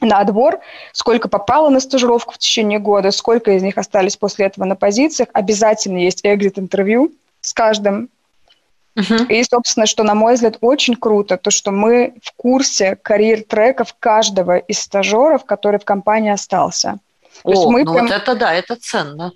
[0.00, 0.60] на отбор,
[0.92, 5.28] сколько попало на стажировку в течение года, сколько из них остались после этого на позициях.
[5.32, 8.08] Обязательно есть exit-интервью с каждым
[8.98, 9.26] Uh-huh.
[9.28, 14.58] И, собственно, что, на мой взгляд, очень круто, то, что мы в курсе карьер-треков каждого
[14.58, 16.98] из стажеров, который в компании остался.
[17.44, 18.06] То О, мы ну прям...
[18.06, 19.32] вот это да, это ценно.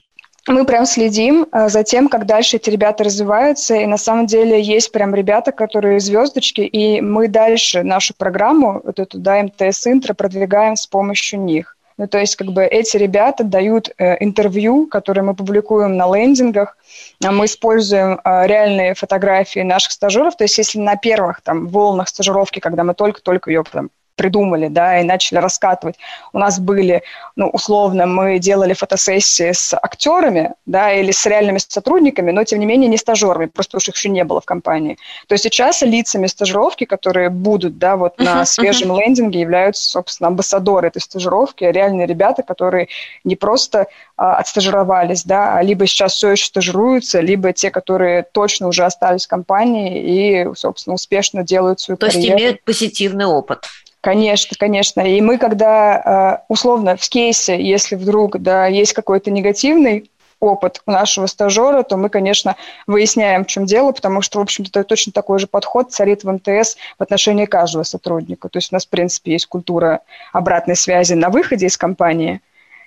[0.49, 4.61] Мы прям следим а, за тем, как дальше эти ребята развиваются, и на самом деле
[4.61, 10.75] есть прям ребята, которые звездочки, и мы дальше нашу программу, вот эту, да, МТС-интро, продвигаем
[10.75, 11.77] с помощью них.
[11.99, 16.77] Ну, то есть, как бы эти ребята дают э, интервью, которые мы публикуем на лендингах.
[17.25, 20.37] А мы используем э, реальные фотографии наших стажеров.
[20.37, 25.01] То есть, если на первых там волнах стажировки, когда мы только-только ее там, придумали, да,
[25.01, 25.97] и начали раскатывать.
[26.33, 27.03] У нас были,
[27.37, 32.67] ну, условно, мы делали фотосессии с актерами, да, или с реальными сотрудниками, но, тем не
[32.67, 34.99] менее, не стажерами, просто уж их еще не было в компании.
[35.27, 39.01] То есть сейчас лицами стажировки, которые будут, да, вот uh-huh, на свежем uh-huh.
[39.01, 42.89] лендинге, являются, собственно, амбассадоры этой стажировки, реальные ребята, которые
[43.25, 48.69] не просто а, отстажировались, да, а либо сейчас все еще стажируются, либо те, которые точно
[48.69, 52.23] уже остались в компании и, собственно, успешно делают свою То карьеру.
[52.23, 53.67] То есть имеют позитивный опыт.
[54.03, 55.01] Конечно, конечно.
[55.01, 60.11] И мы, когда э, условно в кейсе, если вдруг да, есть какой-то негативный
[60.41, 62.57] опыт у нашего стажера, то мы, конечно,
[62.89, 66.77] выясняем, в чем дело, потому что, в общем-то, точно такой же подход царит в МТС
[66.99, 68.49] в отношении каждого сотрудника.
[68.49, 70.01] То есть у нас, в принципе, есть культура
[70.33, 72.41] обратной связи на выходе из компании,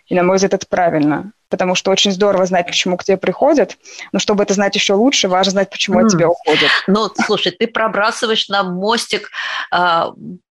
[0.08, 1.32] и, на мой взгляд, это правильно.
[1.48, 3.78] Потому что очень здорово знать, почему к тебе приходят,
[4.12, 6.06] но чтобы это знать еще лучше, важно знать, почему mm.
[6.06, 6.70] от тебя уходят.
[6.88, 9.30] Ну, слушай, ты пробрасываешь на мостик
[9.72, 10.14] а,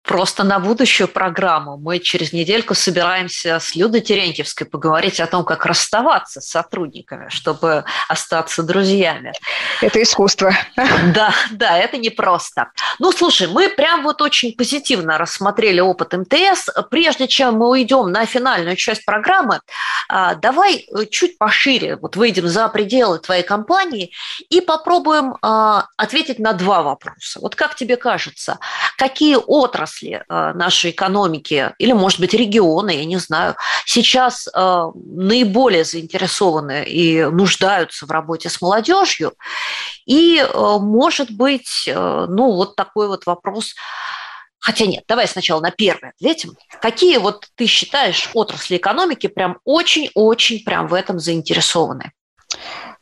[0.09, 1.77] просто на будущую программу.
[1.77, 7.83] Мы через недельку собираемся с Людой Терентьевской поговорить о том, как расставаться с сотрудниками, чтобы
[8.07, 9.33] остаться друзьями.
[9.83, 10.51] Это искусство.
[11.13, 12.71] Да, да, это непросто.
[12.97, 16.69] Ну, слушай, мы прям вот очень позитивно рассмотрели опыт МТС.
[16.89, 19.59] Прежде чем мы уйдем на финальную часть программы,
[20.07, 24.11] а, давай чуть пошире вот выйдем за пределы твоей компании
[24.49, 27.39] и попробуем а, ответить на два вопроса.
[27.39, 28.57] Вот как тебе кажется,
[28.97, 34.91] какие отрасли отрасли э, нашей экономики, или, может быть, регионы, я не знаю, сейчас э,
[34.95, 39.33] наиболее заинтересованы и нуждаются в работе с молодежью.
[40.05, 43.75] И, э, может быть, ну, вот такой вот вопрос
[44.61, 46.57] Хотя нет, давай сначала на первый ответим.
[46.81, 52.11] Какие вот ты считаешь отрасли экономики прям очень-очень прям в этом заинтересованы?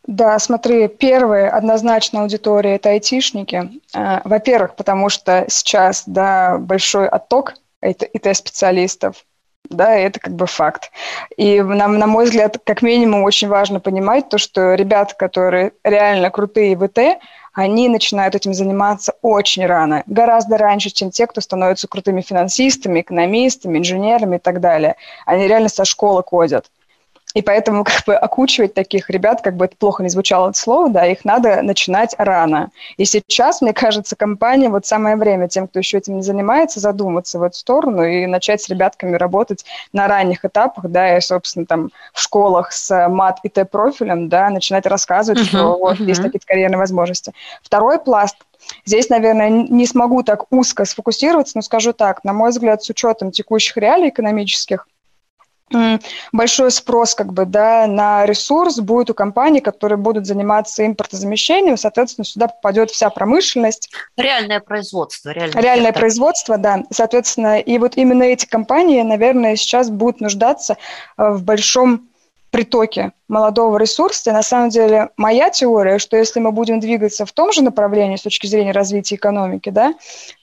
[0.07, 3.69] Да, смотри, первая однозначно аудитория– это айтишники.
[3.93, 9.25] Э, во-первых, потому что сейчас да, большой отток ИТ-специалистов,
[9.69, 10.91] да, это как бы факт.
[11.35, 16.31] И на, на мой взгляд, как минимум, очень важно понимать то, что ребята, которые реально
[16.31, 17.19] крутые в ИТ,
[17.53, 23.79] они начинают этим заниматься очень рано, гораздо раньше, чем те, кто становятся крутыми финансистами, экономистами,
[23.79, 24.95] инженерами и так далее.
[25.25, 26.69] Они реально со школы кодят.
[27.37, 30.89] И поэтому как бы окучивать таких ребят, как бы это плохо не звучало это слово,
[30.89, 32.71] да, их надо начинать рано.
[32.97, 37.37] И сейчас, мне кажется, компания, вот самое время тем, кто еще этим не занимается, задуматься
[37.37, 41.91] в эту сторону и начать с ребятками работать на ранних этапах, да, и, собственно, там
[42.11, 46.05] в школах с мат и Т-профилем, да, начинать рассказывать, uh-huh, что вот uh-huh.
[46.05, 47.33] есть такие карьерные возможности.
[47.61, 48.37] Второй пласт
[48.83, 53.31] Здесь, наверное, не смогу так узко сфокусироваться, но скажу так, на мой взгляд, с учетом
[53.31, 54.87] текущих реалий экономических,
[56.31, 62.25] большой спрос как бы, да, на ресурс будет у компаний, которые будут заниматься импортозамещением, соответственно,
[62.25, 63.89] сюда попадет вся промышленность.
[64.15, 65.29] Реальное производство.
[65.29, 66.83] Реальное, реальное производство, да.
[66.91, 70.77] Соответственно, и вот именно эти компании, наверное, сейчас будут нуждаться
[71.17, 72.09] э, в большом
[72.49, 74.29] притоке молодого ресурса.
[74.29, 78.15] И на самом деле моя теория, что если мы будем двигаться в том же направлении
[78.15, 79.93] с точки зрения развития экономики, да,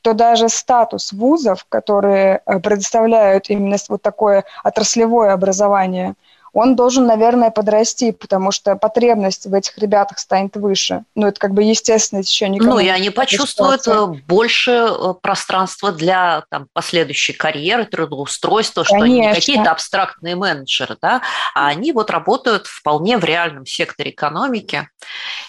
[0.02, 6.14] то даже статус вузов, которые э, предоставляют именно вот такое отраслевое образование–
[6.54, 11.04] он должен, наверное, подрасти, потому что потребность в этих ребятах станет выше.
[11.16, 12.62] Ну, это как бы естественное течение.
[12.62, 14.16] Ну, и они почувствуют ситуации.
[14.16, 20.96] Э, больше э, пространства для там, последующей карьеры, трудоустройства, что они не какие-то абстрактные менеджеры,
[21.02, 21.22] да,
[21.54, 24.88] а они вот работают вполне в реальном секторе экономики,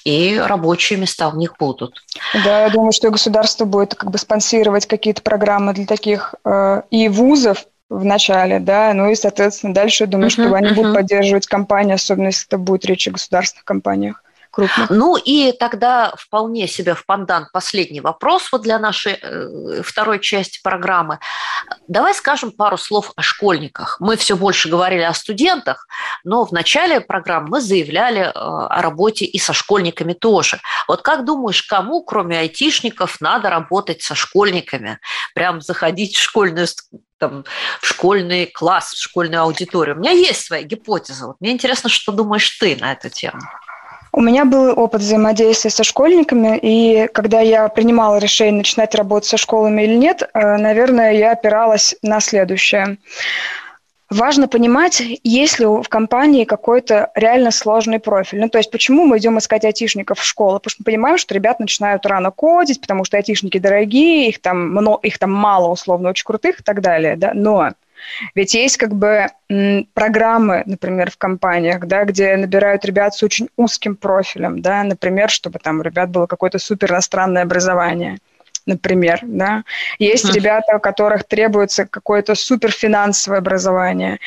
[0.03, 2.01] и рабочие места у них будут.
[2.33, 7.09] Да, я думаю, что государство будет как бы спонсировать какие-то программы для таких э, и
[7.09, 10.75] вузов, в начале, да, ну и, соответственно, дальше, думаю, uh-huh, что они uh-huh.
[10.75, 14.24] будут поддерживать компании, особенно если это будет речь о государственных компаниях
[14.55, 14.89] крупных.
[14.89, 20.59] Ну и тогда вполне себе в пандан последний вопрос вот для нашей э, второй части
[20.63, 21.19] программы.
[21.87, 23.97] Давай скажем пару слов о школьниках.
[23.99, 25.87] Мы все больше говорили о студентах,
[26.23, 30.59] но в начале программы мы заявляли э, о работе и со школьниками тоже.
[30.87, 34.99] Вот как думаешь, кому, кроме айтишников, надо работать со школьниками?
[35.33, 36.67] Прям заходить в школьную
[37.17, 37.45] там,
[37.81, 39.95] в школьный класс, в школьную аудиторию.
[39.95, 41.27] У меня есть своя гипотеза.
[41.27, 43.39] Вот мне интересно, что думаешь ты на эту тему.
[44.17, 49.35] У меня был опыт взаимодействия со школьниками, и когда я принимала решение начинать работать со
[49.35, 52.97] школами или нет, э, наверное, я опиралась на следующее.
[54.09, 58.39] Важно понимать, есть ли в компании какой-то реально сложный профиль.
[58.39, 60.59] Ну, то есть, почему мы идем искать айтишников в школу?
[60.59, 64.69] Потому что мы понимаем, что ребята начинают рано кодить, потому что айтишники дорогие, их там,
[64.69, 67.17] много, их там мало, условно, очень крутых и так далее.
[67.17, 67.31] Да?
[67.33, 67.71] Но
[68.33, 69.27] ведь есть как бы
[69.93, 75.59] программы, например, в компаниях, да, где набирают ребят с очень узким профилем, да, например, чтобы
[75.59, 78.17] там у ребят было какое-то супер иностранное образование
[78.67, 79.63] например, да.
[79.99, 80.33] Есть uh-huh.
[80.33, 84.19] ребята, у которых требуется какое-то суперфинансовое образование.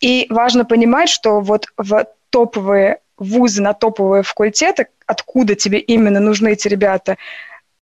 [0.00, 6.52] И важно понимать, что вот в топовые вузы, на топовые факультеты, откуда тебе именно нужны
[6.52, 7.16] эти ребята,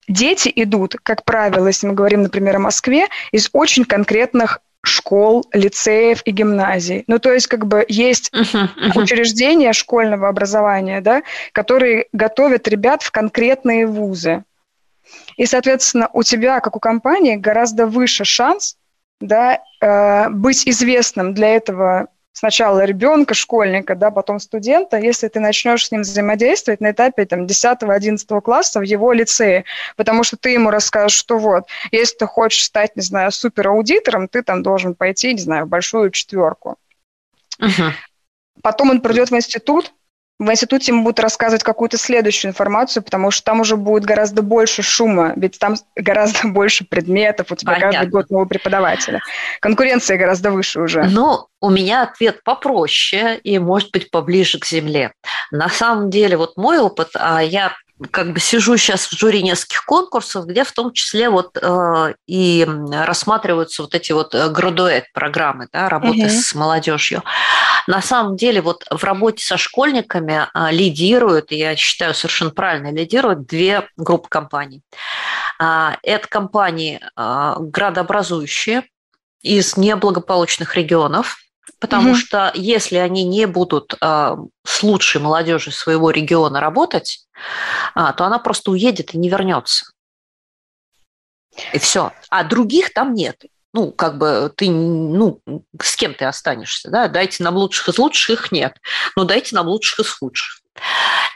[0.09, 6.23] дети идут, как правило, если мы говорим, например, о Москве, из очень конкретных школ, лицеев
[6.25, 7.05] и гимназий.
[7.07, 9.01] Ну, то есть, как бы есть uh-huh, uh-huh.
[9.01, 11.23] учреждения школьного образования, да,
[11.53, 14.45] которые готовят ребят в конкретные вузы.
[15.37, 18.77] И, соответственно, у тебя, как у компании, гораздо выше шанс
[19.21, 25.87] да, э, быть известным для этого сначала ребенка, школьника, да, потом студента, если ты начнешь
[25.87, 29.65] с ним взаимодействовать на этапе там, 10-11 класса в его лицее,
[29.97, 34.43] потому что ты ему расскажешь, что вот, если ты хочешь стать, не знаю, супераудитором, ты
[34.43, 36.77] там должен пойти, не знаю, в большую четверку.
[37.61, 37.93] Uh-huh.
[38.63, 39.93] Потом он придет в институт,
[40.43, 44.83] в институте ему будут рассказывать какую-то следующую информацию, потому что там уже будет гораздо больше
[44.83, 47.99] шума, ведь там гораздо больше предметов, у тебя Понятно.
[47.99, 49.21] каждый год нового преподавателя.
[49.61, 51.05] Конкуренция гораздо выше уже.
[51.05, 55.13] Ну, у меня ответ попроще и, может быть, поближе к земле.
[55.51, 57.73] На самом деле, вот мой опыт, а я
[58.11, 62.67] как бы сижу сейчас в жюри нескольких конкурсов, где в том числе вот э, и
[62.93, 66.29] рассматриваются вот эти вот э, градуэт программы, да, работы угу.
[66.29, 67.23] с молодежью.
[67.87, 73.47] На самом деле вот в работе со школьниками э, лидируют, я считаю совершенно правильно, лидируют
[73.47, 74.83] две группы компаний.
[75.61, 78.85] Э, это компании э, градообразующие
[79.43, 81.39] из неблагополучных регионов,
[81.79, 82.17] Потому угу.
[82.17, 87.27] что если они не будут э, с лучшей молодежью своего региона работать,
[87.95, 89.87] э, то она просто уедет и не вернется.
[91.73, 92.13] И все.
[92.31, 93.43] А других там нет.
[93.75, 95.41] Ну, как бы ты, ну,
[95.81, 97.09] с кем ты останешься, да?
[97.09, 98.77] Дайте нам лучших из лучших, их нет.
[99.17, 100.61] Но дайте нам лучших из худших.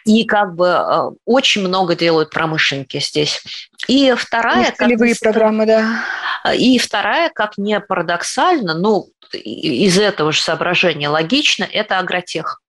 [0.04, 3.42] И как бы э, очень много делают промышленники здесь.
[3.88, 4.72] И вторая...
[4.72, 6.54] Целевые программы, да.
[6.54, 12.60] И вторая, как не парадоксально, ну, из этого же соображения логично, это агротех.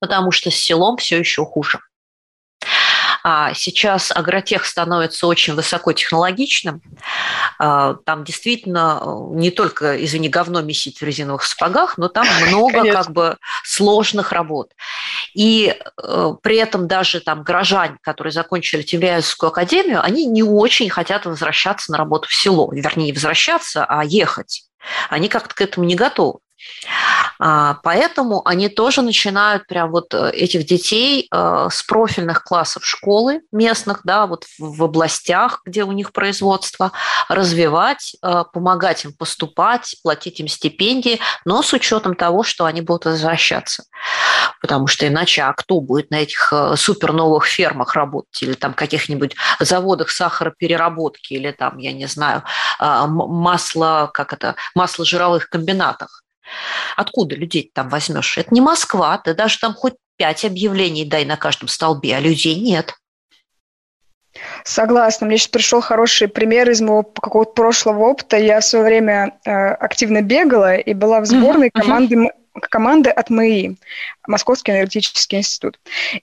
[0.00, 1.80] Потому что с селом все еще хуже.
[3.26, 6.82] А сейчас агротех становится очень высокотехнологичным.
[7.58, 12.80] А, там действительно э, не только, извини, говно месить в резиновых сапогах, но там много
[12.80, 13.02] Конечно.
[13.02, 14.72] как бы сложных работ.
[15.32, 21.24] И э, при этом даже там горожане, которые закончили Тимирязевскую академию, они не очень хотят
[21.24, 22.70] возвращаться на работу в село.
[22.72, 24.64] Вернее, возвращаться, а ехать.
[25.08, 26.40] Они как-то к этому не готовы.
[27.38, 33.42] А, поэтому они тоже начинают прям вот э, этих детей э, с профильных классов школы
[33.52, 36.92] местных, да, вот в областях, где у них производство,
[37.28, 43.06] развивать, э, помогать им поступать, платить им стипендии, но с учетом того, что они будут
[43.06, 43.84] возвращаться.
[44.60, 49.36] Потому что иначе, а кто будет на этих супер новых фермах работать или там каких-нибудь
[49.60, 52.42] заводах сахаропереработки или там, я не знаю,
[52.80, 56.23] масло, как это, масло жировых комбинатах.
[56.96, 58.38] Откуда людей там возьмешь?
[58.38, 62.60] Это не Москва, ты даже там хоть пять объявлений дай на каждом столбе, а людей
[62.60, 62.94] нет.
[64.64, 65.26] Согласна.
[65.26, 68.36] Мне сейчас пришел хороший пример из моего какого-то прошлого опыта.
[68.36, 72.60] Я в свое время э, активно бегала и была в сборной uh-huh, команды, uh-huh.
[72.60, 73.76] команды от МАИ,
[74.26, 75.78] Московский энергетический институт.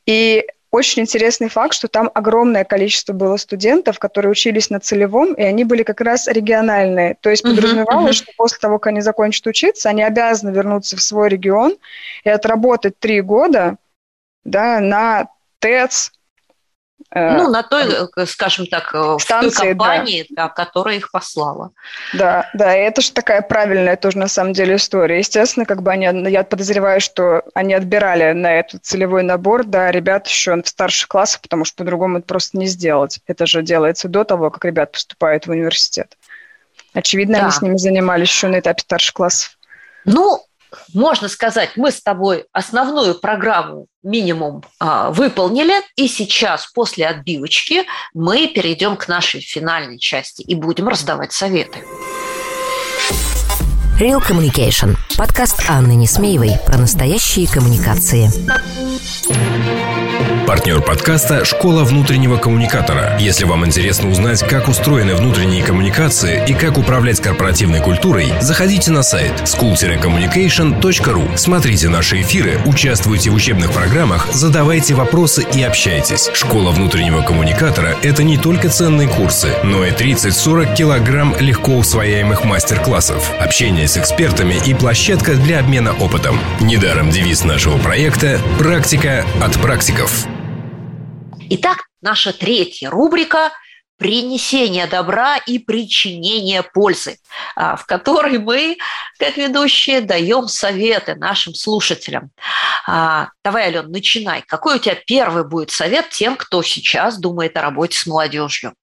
[0.05, 5.43] И очень интересный факт, что там огромное количество было студентов, которые учились на целевом, и
[5.43, 7.17] они были как раз региональные.
[7.19, 8.23] То есть подразумевалось, uh-huh, uh-huh.
[8.23, 11.75] что после того, как они закончат учиться, они обязаны вернуться в свой регион
[12.23, 13.75] и отработать три года
[14.45, 15.27] да, на
[15.59, 16.11] ТЭЦ,
[17.13, 20.43] ну, на той, э, скажем так, э, станции, в той компании, да.
[20.43, 21.71] Да, которая их послала.
[22.13, 25.19] Да, да, и это же такая правильная тоже на самом деле история.
[25.19, 30.27] Естественно, как бы они, я подозреваю, что они отбирали на этот целевой набор, да, ребят
[30.27, 33.19] еще в старших классах, потому что по-другому это просто не сделать.
[33.27, 36.17] Это же делается до того, как ребят поступают в университет.
[36.93, 37.43] Очевидно, да.
[37.43, 39.57] они с ними занимались еще на этапе старших классов.
[40.05, 40.43] Ну,
[40.93, 48.47] можно сказать, мы с тобой основную программу минимум а, выполнили, и сейчас после отбивочки мы
[48.47, 51.79] перейдем к нашей финальной части и будем раздавать советы.
[54.01, 54.97] Real Communication.
[55.15, 58.31] Подкаст Анны Несмеевой про настоящие коммуникации.
[60.51, 63.17] Партнер подкаста «Школа внутреннего коммуникатора».
[63.19, 69.01] Если вам интересно узнать, как устроены внутренние коммуникации и как управлять корпоративной культурой, заходите на
[69.01, 71.37] сайт school-communication.ru.
[71.37, 76.29] Смотрите наши эфиры, участвуйте в учебных программах, задавайте вопросы и общайтесь.
[76.33, 83.31] «Школа внутреннего коммуникатора»— это не только ценные курсы, но и 30-40 килограмм легко усвояемых мастер-классов,
[83.39, 86.39] общение с экспертами и площадка для обмена опытом.
[86.61, 90.25] Недаром девиз нашего проекта «Практика от практиков».
[91.49, 93.51] Итак, наша третья рубрика
[93.97, 97.17] принесение добра и причинение пользы,
[97.57, 98.77] а, в которой мы,
[99.19, 102.31] как ведущие, даем советы нашим слушателям.
[102.87, 104.41] А, давай, Ален, начинай.
[104.47, 108.73] Какой у тебя первый будет совет тем, кто сейчас думает о работе с молодежью?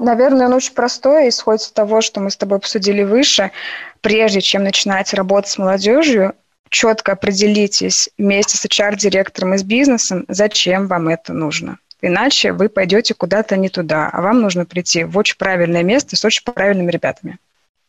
[0.00, 3.52] Наверное, он очень простой, исходит из того, что мы с тобой обсудили выше.
[4.00, 6.34] Прежде чем начинать работать с молодежью,
[6.68, 11.78] четко определитесь вместе с HR-директором и с бизнесом, зачем вам это нужно.
[12.02, 16.24] Иначе вы пойдете куда-то не туда, а вам нужно прийти в очень правильное место с
[16.24, 17.38] очень правильными ребятами.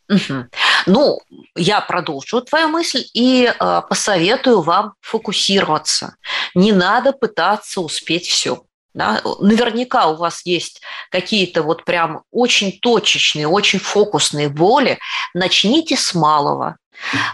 [0.07, 0.45] Угу.
[0.85, 1.19] Ну,
[1.55, 6.15] я продолжу твою мысль и э, посоветую вам фокусироваться.
[6.53, 8.63] Не надо пытаться успеть все.
[8.95, 9.21] Да?
[9.41, 10.81] Наверняка у вас есть
[11.11, 14.97] какие-то вот прям очень точечные, очень фокусные боли.
[15.33, 16.77] Начните с малого.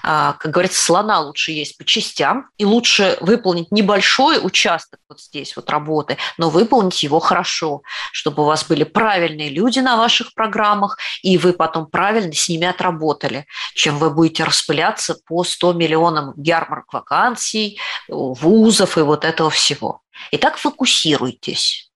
[0.02, 5.56] А, как говорится, слона лучше есть по частям, и лучше выполнить небольшой участок вот здесь
[5.56, 10.98] вот работы, но выполнить его хорошо, чтобы у вас были правильные люди на ваших программах,
[11.22, 13.46] и вы потом правильно с ними отработали,
[13.76, 20.02] чем вы будете распыляться по 100 миллионам ярмарок вакансий, вузов и вот этого всего.
[20.32, 21.90] Итак, фокусируйтесь.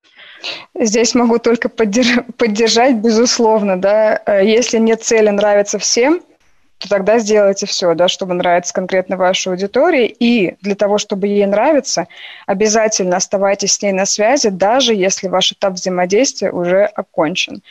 [0.77, 4.21] Здесь могу только поддержать, безусловно, да.
[4.25, 6.21] Э, если нет цели нравится всем–
[6.77, 10.07] то тогда сделайте все, да, чтобы нравиться конкретно вашей аудитории.
[10.07, 12.07] И для того, чтобы ей нравиться,
[12.45, 17.61] обязательно оставайтесь с ней на связи, даже если ваш этап взаимодействия уже окончен.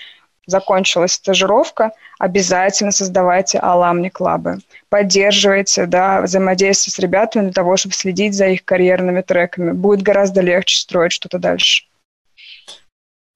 [0.46, 4.58] Закончилась стажировка, обязательно создавайте аламни-клабы.
[4.88, 9.72] Поддерживайте да, взаимодействие с ребятами для того, чтобы следить за их карьерными треками.
[9.72, 11.84] Будет гораздо легче строить что-то дальше.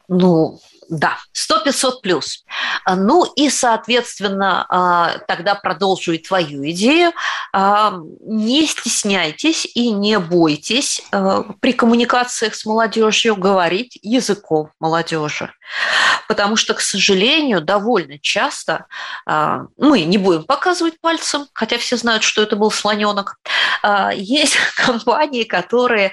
[0.09, 2.45] Ну, да, 100-500 плюс.
[2.85, 7.13] А, ну и, соответственно, а, тогда продолжу и твою идею.
[7.53, 11.03] А, не стесняйтесь и не бойтесь
[11.61, 15.53] при коммуникациях с молодежью говорить языком молодежи.
[16.29, 18.87] Потому что, к сожалению, довольно часто
[19.27, 23.39] мы не будем показывать пальцем, хотя все знают, что это был слоненок.
[24.15, 26.13] Есть компании, которые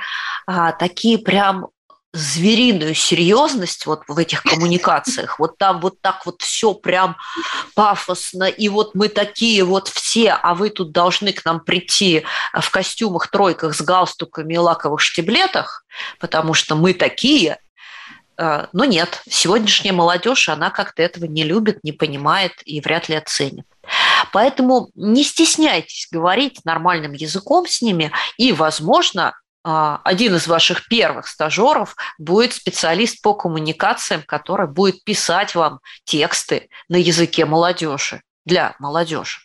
[0.79, 1.67] такие прям
[2.15, 5.37] звериную серьезность вот в этих коммуникациях.
[5.37, 7.17] Вот там вот так вот все прям
[7.75, 12.69] пафосно, и вот мы такие вот все, а вы тут должны к нам прийти в
[12.71, 15.83] костюмах, тройках с галстуками и лаковых штиблетах,
[16.19, 17.59] потому что мы такие.
[18.37, 23.15] А, но нет, сегодняшняя молодежь, она как-то этого не любит, не понимает и вряд ли
[23.15, 23.65] оценит.
[24.33, 29.33] Поэтому не стесняйтесь говорить нормальным языком с ними, и, возможно,
[29.63, 36.69] а, один из ваших первых стажеров будет специалист по коммуникациям, который будет писать вам тексты
[36.89, 39.39] на языке молодежи, для молодежи.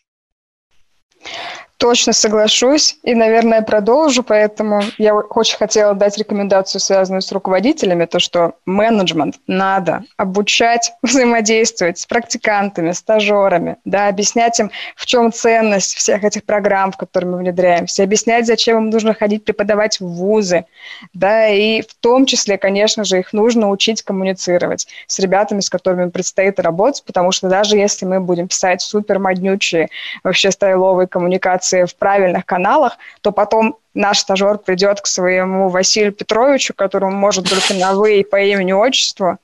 [1.81, 8.19] Точно соглашусь и, наверное, продолжу, поэтому я очень хотела дать рекомендацию, связанную с руководителями, то,
[8.19, 16.23] что менеджмент надо обучать взаимодействовать с практикантами, стажерами, да, объяснять им, в чем ценность всех
[16.23, 20.67] этих программ, в которые мы внедряемся, объяснять, зачем им нужно ходить преподавать в вузы,
[21.15, 26.11] да, и в том числе, конечно же, их нужно учить коммуницировать с ребятами, с которыми
[26.11, 29.89] предстоит работать, потому что даже если мы будем писать супер моднючие,
[30.23, 36.13] вообще стайловые коммуникации, информации в правильных каналах, то потом наш стажер придет к своему Василию
[36.13, 39.39] Петровичу, которому может только на «вы» и по имени-отчеству,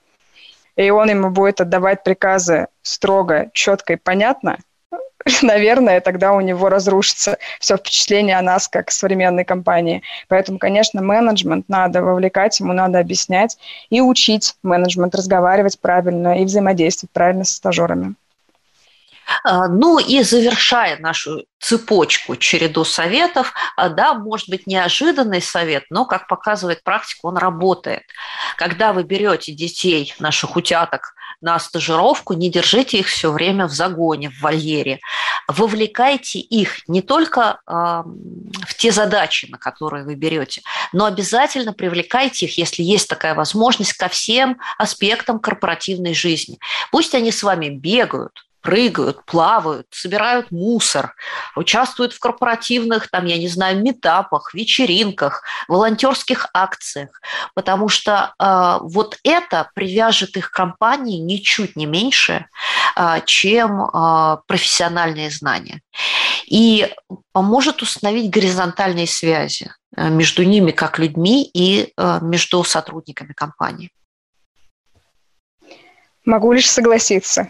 [0.77, 4.59] и он ему будет отдавать приказы строго, четко и понятно,
[5.43, 10.03] наверное, тогда у него разрушится все впечатление о нас как современной компании.
[10.29, 13.59] Поэтому, конечно, менеджмент надо вовлекать, ему надо объяснять
[13.91, 18.15] и учить менеджмент разговаривать правильно и взаимодействовать правильно со стажерами.
[19.45, 26.05] А, ну и завершая нашу цепочку, череду советов, а, да, может быть неожиданный совет, но,
[26.05, 28.03] как показывает практика, он работает.
[28.57, 34.31] Когда вы берете детей, наших утяток, на стажировку, не держите их все время в загоне,
[34.31, 35.01] в вольере.
[35.49, 40.63] Вовлекайте их не только э, в те задачи, на которые вы берете,
[40.93, 46.59] но обязательно привлекайте их, если есть такая возможность, ко всем аспектам корпоративной жизни.
[46.91, 51.15] Пусть они с вами бегают, прыгают, плавают, собирают мусор,
[51.55, 57.21] участвуют в корпоративных, там, я не знаю, метапах, вечеринках, волонтерских акциях,
[57.55, 62.47] потому что э, вот это привяжет их к компании ничуть не меньше,
[62.97, 65.81] э, чем э, профессиональные знания.
[66.47, 66.93] И
[67.31, 73.93] поможет установить горизонтальные связи между ними как людьми и э, между сотрудниками компании.
[76.25, 77.49] Могу лишь согласиться.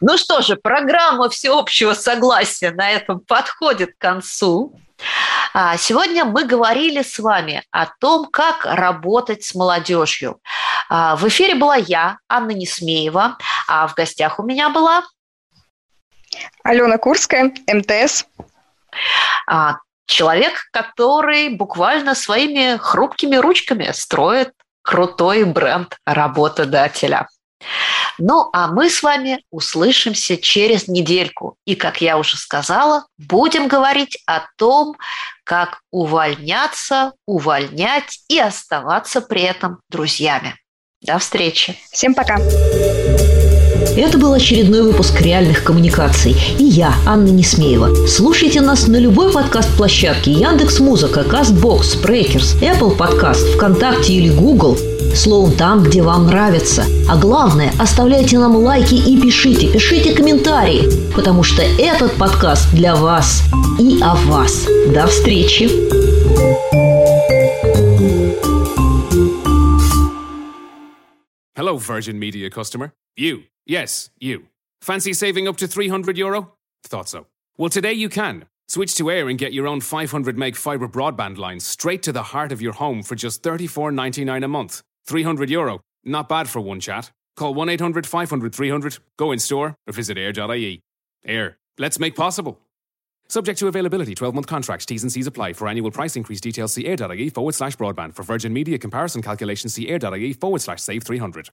[0.00, 4.74] Ну что же, программа всеобщего согласия на этом подходит к концу.
[5.52, 10.40] А, сегодня мы говорили с вами о том, как работать с молодежью.
[10.88, 13.36] А, в эфире была я, Анна Несмеева,
[13.68, 15.04] а в гостях у меня была
[16.62, 18.24] Алена Курская, МТС.
[19.46, 24.52] А, человек, который буквально своими хрупкими ручками строит
[24.82, 27.28] крутой бренд работодателя.
[28.18, 31.56] Ну, а мы с вами услышимся через недельку.
[31.64, 34.96] И, как я уже сказала, будем говорить о том,
[35.44, 40.56] как увольняться, увольнять и оставаться при этом друзьями.
[41.00, 41.78] До встречи.
[41.90, 42.38] Всем пока.
[43.96, 46.36] Это был очередной выпуск «Реальных коммуникаций».
[46.58, 48.06] И я, Анна Несмеева.
[48.06, 54.78] Слушайте нас на любой подкаст-площадке Яндекс Музыка, Кастбокс, Спрекерс, Apple Podcast, ВКонтакте или Google–
[55.14, 56.84] Словом, там, где вам нравится.
[57.08, 63.42] А главное, оставляйте нам лайки и пишите, пишите комментарии, потому что этот подкаст для вас
[63.78, 64.66] и о вас.
[64.94, 65.68] До встречи!
[71.56, 72.90] Hello, Virgin Media customer.
[73.20, 73.42] You.
[73.66, 74.46] Yes, you.
[74.80, 76.54] Fancy saving up to 300 euro?
[76.84, 77.26] Thought so.
[77.58, 78.46] Well, today you can.
[78.66, 82.22] Switch to Air and get your own 500 meg fibre broadband line straight to the
[82.22, 84.80] heart of your home for just 34.99 a month.
[85.06, 85.82] 300 euro.
[86.02, 87.12] Not bad for one chat.
[87.36, 90.80] Call 1 800 500 300, go in store, or visit air.ie.
[91.26, 91.58] Air.
[91.76, 92.58] Let's make possible.
[93.28, 95.52] Subject to availability, 12 month contracts, T's and C's apply.
[95.52, 98.14] For annual price increase details, see air.ie forward slash broadband.
[98.14, 101.48] For Virgin Media comparison calculations, see air.ie forward slash save 300.